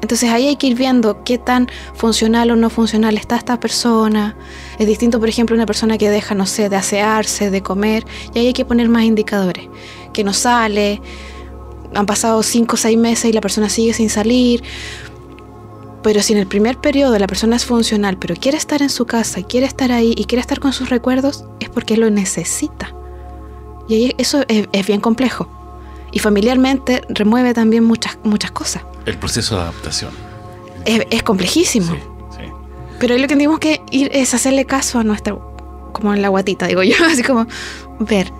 Entonces 0.00 0.30
ahí 0.30 0.46
hay 0.46 0.56
que 0.56 0.68
ir 0.68 0.76
viendo 0.76 1.24
qué 1.24 1.38
tan 1.38 1.68
funcional 1.94 2.50
o 2.50 2.56
no 2.56 2.70
funcional 2.70 3.16
está 3.16 3.36
esta 3.36 3.58
persona. 3.58 4.36
Es 4.78 4.86
distinto, 4.86 5.18
por 5.18 5.28
ejemplo, 5.28 5.56
una 5.56 5.66
persona 5.66 5.98
que 5.98 6.08
deja, 6.08 6.34
no 6.34 6.46
sé, 6.46 6.68
de 6.68 6.76
asearse, 6.76 7.50
de 7.50 7.62
comer, 7.62 8.04
y 8.34 8.38
ahí 8.38 8.46
hay 8.48 8.52
que 8.52 8.64
poner 8.64 8.88
más 8.88 9.04
indicadores. 9.04 9.68
Que 10.12 10.24
no 10.24 10.32
sale, 10.32 11.00
han 11.94 12.06
pasado 12.06 12.42
5 12.42 12.74
o 12.74 12.76
6 12.76 12.98
meses 12.98 13.30
y 13.30 13.32
la 13.32 13.40
persona 13.40 13.68
sigue 13.68 13.92
sin 13.92 14.10
salir. 14.10 14.62
Pero 16.02 16.22
si 16.22 16.32
en 16.32 16.38
el 16.38 16.46
primer 16.46 16.78
periodo 16.78 17.18
la 17.18 17.26
persona 17.26 17.56
es 17.56 17.64
funcional, 17.64 18.18
pero 18.18 18.36
quiere 18.36 18.56
estar 18.56 18.82
en 18.82 18.90
su 18.90 19.04
casa, 19.04 19.42
quiere 19.42 19.66
estar 19.66 19.90
ahí 19.90 20.14
y 20.16 20.26
quiere 20.26 20.40
estar 20.40 20.60
con 20.60 20.72
sus 20.72 20.90
recuerdos, 20.90 21.44
es 21.58 21.68
porque 21.68 21.96
lo 21.96 22.08
necesita. 22.08 22.94
Y 23.88 23.94
ahí 23.94 24.14
eso 24.16 24.44
es 24.46 24.86
bien 24.86 25.00
complejo 25.00 25.48
y 26.12 26.20
familiarmente 26.20 27.02
remueve 27.08 27.54
también 27.54 27.84
muchas, 27.84 28.18
muchas 28.22 28.50
cosas. 28.52 28.82
El 29.08 29.16
proceso 29.16 29.56
de 29.56 29.62
adaptación. 29.62 30.10
Es, 30.84 31.22
complejísimo. 31.22 31.92
Sí, 31.92 32.00
sí. 32.36 32.52
Pero 33.00 33.16
lo 33.16 33.22
que 33.22 33.28
tenemos 33.28 33.58
que 33.58 33.80
ir 33.90 34.10
es 34.12 34.34
hacerle 34.34 34.66
caso 34.66 34.98
a 34.98 35.04
nuestra, 35.04 35.34
como 35.92 36.12
en 36.12 36.20
la 36.20 36.28
guatita, 36.28 36.66
digo 36.66 36.82
yo, 36.82 36.94
así 37.10 37.22
como 37.22 37.46
ver, 38.00 38.30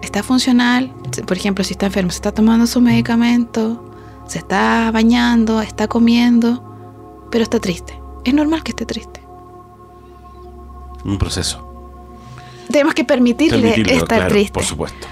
está 0.00 0.22
funcional, 0.22 0.92
por 1.26 1.36
ejemplo, 1.36 1.64
si 1.64 1.72
está 1.72 1.86
enfermo, 1.86 2.10
se 2.10 2.18
está 2.18 2.32
tomando 2.32 2.66
su 2.68 2.80
medicamento, 2.80 3.84
se 4.28 4.38
está 4.38 4.90
bañando, 4.92 5.60
está 5.60 5.88
comiendo, 5.88 7.28
pero 7.32 7.42
está 7.42 7.58
triste. 7.58 8.00
Es 8.24 8.32
normal 8.32 8.62
que 8.62 8.70
esté 8.70 8.86
triste. 8.86 9.20
Un 11.04 11.18
proceso. 11.18 11.66
Tenemos 12.70 12.94
que 12.94 13.04
permitirle 13.04 13.74
estar 13.92 14.28
triste. 14.28 14.52
Por 14.52 14.64
supuesto. 14.64 15.08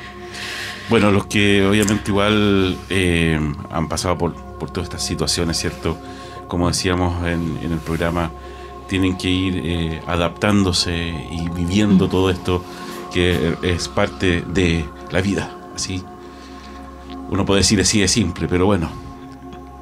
Bueno, 0.89 1.11
los 1.11 1.27
que 1.27 1.67
obviamente 1.67 2.11
igual 2.11 2.79
eh, 2.89 3.39
han 3.71 3.89
pasado 3.89 4.17
por, 4.17 4.48
todas 4.67 4.89
estas 4.89 5.03
situaciones, 5.03 5.59
¿cierto? 5.59 5.97
Como 6.49 6.69
decíamos 6.69 7.27
en, 7.27 7.59
el 7.63 7.79
programa, 7.79 8.31
tienen 8.89 9.17
que 9.17 9.29
ir 9.29 9.63
eh, 9.65 10.03
adaptándose 10.07 11.15
y 11.31 11.49
viviendo 11.51 12.09
todo 12.09 12.31
esto 12.31 12.63
que 13.13 13.57
es 13.63 13.89
parte 13.89 14.43
de 14.43 14.85
la 15.11 15.21
vida. 15.21 15.57
Así, 15.75 16.03
uno 17.31 17.45
puede 17.45 17.61
decir 17.61 17.81
así 17.81 18.01
de 18.01 18.09
simple, 18.09 18.49
pero 18.49 18.67
bueno, 18.67 18.91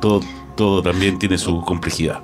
todo, 0.01 0.21
todo 0.57 0.83
también 0.83 1.19
tiene 1.19 1.39
su 1.39 1.63
complejidad. 1.63 2.21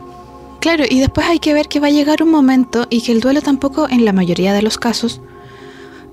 Claro, 0.60 0.84
y 0.88 1.00
después 1.00 1.26
hay 1.26 1.38
que 1.38 1.54
ver 1.54 1.68
que 1.68 1.80
va 1.80 1.88
a 1.88 1.90
llegar 1.90 2.22
un 2.22 2.30
momento 2.30 2.86
y 2.90 3.02
que 3.02 3.12
el 3.12 3.20
duelo 3.20 3.42
tampoco, 3.42 3.88
en 3.88 4.04
la 4.04 4.12
mayoría 4.12 4.52
de 4.52 4.62
los 4.62 4.78
casos, 4.78 5.20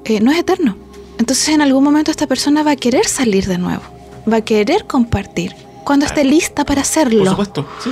eh, 0.06 0.19
no 0.21 0.32
es 0.32 0.39
eterno 0.39 0.75
entonces 1.19 1.49
en 1.49 1.62
algún 1.62 1.84
momento 1.84 2.12
esta 2.12 2.28
persona 2.28 2.63
va 2.63 2.71
a 2.71 2.75
querer 2.78 3.06
salir 3.06 3.45
de 3.45 3.58
nuevo, 3.58 3.84
va 4.32 4.38
a 4.38 4.41
querer 4.41 4.86
compartir, 4.88 5.54
cuando 5.89 6.06
esté 6.06 6.23
lista 6.23 6.65
para 6.65 6.82
hacerlo. 6.82 7.21
Por 7.21 7.30
supuesto, 7.30 7.67
sí. 7.84 7.91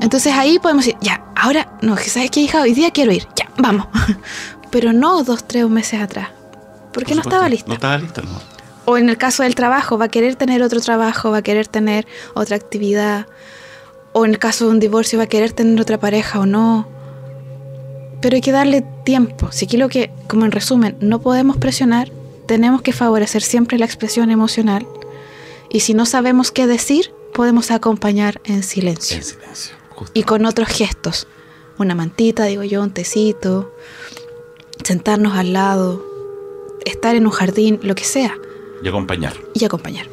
Entonces 0.00 0.32
ahí 0.32 0.58
podemos 0.58 0.86
decir, 0.86 0.98
ya, 1.02 1.22
ahora, 1.36 1.76
no, 1.82 1.94
¿sabes 1.98 2.30
qué, 2.30 2.40
hija? 2.40 2.62
Hoy 2.62 2.72
día 2.72 2.92
quiero 2.92 3.12
ir, 3.12 3.28
ya, 3.36 3.50
vamos. 3.58 3.88
Pero 4.70 4.94
no 4.94 5.22
dos, 5.22 5.46
tres 5.46 5.68
meses 5.68 6.00
atrás, 6.00 6.30
porque 6.94 7.14
no 7.14 7.20
estaba 7.20 7.46
lista. 7.50 7.68
No 7.68 7.74
estaba 7.74 7.98
lista, 7.98 8.22
no. 8.22 8.40
O 8.86 8.96
en 8.96 9.10
el 9.10 9.18
caso 9.18 9.42
del 9.42 9.54
trabajo, 9.54 9.98
va 9.98 10.06
a 10.06 10.08
querer 10.08 10.34
tener 10.36 10.62
otro 10.62 10.80
trabajo, 10.80 11.30
va 11.30 11.36
a 11.36 11.42
querer 11.42 11.68
tener 11.68 12.06
otra 12.32 12.56
actividad. 12.56 13.26
O 14.14 14.24
en 14.24 14.30
el 14.30 14.38
caso 14.38 14.64
de 14.64 14.70
un 14.70 14.80
divorcio, 14.80 15.18
va 15.18 15.24
a 15.24 15.28
querer 15.28 15.52
tener 15.52 15.78
otra 15.78 16.00
pareja 16.00 16.40
o 16.40 16.46
no. 16.46 16.88
Pero 18.22 18.36
hay 18.36 18.40
que 18.40 18.52
darle 18.52 18.82
tiempo. 19.04 19.52
Si 19.52 19.66
aquí 19.66 19.76
lo 19.76 19.90
que, 19.90 20.10
como 20.26 20.46
en 20.46 20.52
resumen, 20.52 20.96
no 21.00 21.20
podemos 21.20 21.58
presionar, 21.58 22.10
tenemos 22.46 22.80
que 22.80 22.94
favorecer 22.94 23.42
siempre 23.42 23.78
la 23.78 23.84
expresión 23.84 24.30
emocional 24.30 24.86
y 25.68 25.80
si 25.80 25.94
no 25.94 26.06
sabemos 26.06 26.50
qué 26.50 26.66
decir, 26.66 27.12
podemos 27.36 27.70
acompañar 27.70 28.40
en 28.44 28.62
silencio. 28.62 29.18
En 29.18 29.22
silencio. 29.22 29.76
Y 30.14 30.22
con 30.22 30.46
otros 30.46 30.68
gestos. 30.68 31.28
Una 31.78 31.94
mantita, 31.94 32.46
digo 32.46 32.62
yo, 32.62 32.82
un 32.82 32.90
tecito, 32.90 33.76
sentarnos 34.82 35.36
al 35.36 35.52
lado, 35.52 36.02
estar 36.86 37.14
en 37.14 37.26
un 37.26 37.32
jardín, 37.32 37.78
lo 37.82 37.94
que 37.94 38.04
sea. 38.04 38.34
Y 38.82 38.88
acompañar. 38.88 39.34
Y 39.52 39.66
acompañar. 39.66 40.06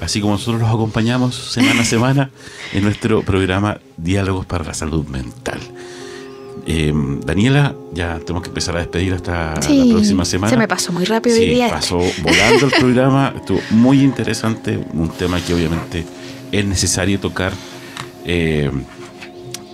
Así 0.00 0.20
como 0.20 0.34
nosotros 0.34 0.60
los 0.60 0.70
acompañamos 0.70 1.34
semana 1.34 1.82
a 1.82 1.84
semana 1.84 2.30
en 2.72 2.84
nuestro 2.84 3.22
programa 3.22 3.80
Diálogos 3.96 4.46
para 4.46 4.62
la 4.64 4.74
Salud 4.74 5.04
Mental. 5.06 5.58
Eh, 6.66 6.92
Daniela, 7.24 7.74
ya 7.92 8.20
tenemos 8.20 8.42
que 8.44 8.50
empezar 8.50 8.76
a 8.76 8.78
despedir 8.78 9.14
hasta 9.14 9.56
la 9.56 9.92
próxima 9.92 10.24
semana. 10.24 10.50
Se 10.50 10.56
me 10.56 10.68
pasó 10.68 10.92
muy 10.92 11.04
rápido 11.04 11.34
sí, 11.34 11.42
el 11.42 11.50
día. 11.50 11.68
Pasó 11.68 11.98
volando 12.22 12.66
el 12.66 12.72
programa, 12.78 13.34
estuvo 13.34 13.60
muy 13.70 14.02
interesante, 14.02 14.78
un 14.92 15.08
tema 15.08 15.40
que 15.40 15.52
obviamente 15.52 16.06
es 16.52 16.64
necesario 16.64 17.20
tocar. 17.20 17.52
Eh, 18.24 18.70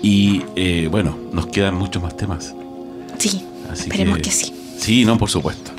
y 0.02 0.42
eh, 0.54 0.88
bueno, 0.90 1.18
nos 1.32 1.46
quedan 1.46 1.74
muchos 1.74 2.02
más 2.02 2.16
temas. 2.16 2.54
Sí, 3.18 3.44
esperemos 3.72 4.18
que, 4.18 4.30
sí. 4.30 4.54
Sí, 4.78 5.04
no, 5.04 5.18
por 5.18 5.30
supuesto. 5.30 5.72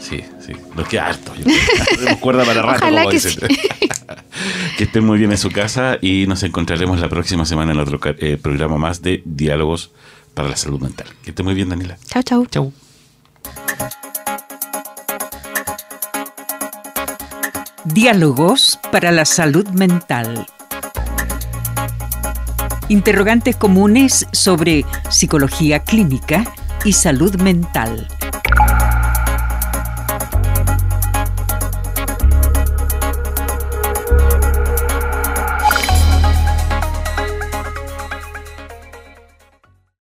Sí, 0.00 0.22
sí, 0.44 0.52
nos 0.74 0.88
queda 0.88 1.06
harto. 1.06 1.32
Tenemos 1.32 2.18
cuerda 2.20 2.44
para 2.44 2.62
rato, 2.62 2.78
Ojalá 2.84 3.06
que 3.10 3.20
Sí. 3.20 3.36
que 4.76 4.84
estén 4.84 5.04
muy 5.04 5.18
bien 5.18 5.30
en 5.30 5.38
su 5.38 5.50
casa 5.50 5.98
y 6.00 6.26
nos 6.26 6.42
encontraremos 6.42 6.98
la 7.00 7.08
próxima 7.08 7.44
semana 7.44 7.72
en 7.72 7.78
otro 7.78 8.00
programa 8.00 8.78
más 8.78 9.02
de 9.02 9.22
Diálogos 9.24 9.90
para 10.34 10.48
la 10.48 10.56
salud 10.56 10.80
mental. 10.80 11.06
Que 11.22 11.30
esté 11.30 11.42
muy 11.42 11.54
bien, 11.54 11.68
Daniela. 11.68 11.98
Chao, 12.08 12.22
chao. 12.22 12.46
Chao. 12.46 12.72
Diálogos 17.84 18.78
para 18.92 19.10
la 19.10 19.24
salud 19.24 19.66
mental. 19.68 20.46
Interrogantes 22.88 23.56
comunes 23.56 24.26
sobre 24.32 24.84
psicología 25.08 25.78
clínica 25.82 26.44
y 26.84 26.92
salud 26.92 27.40
mental 27.40 28.06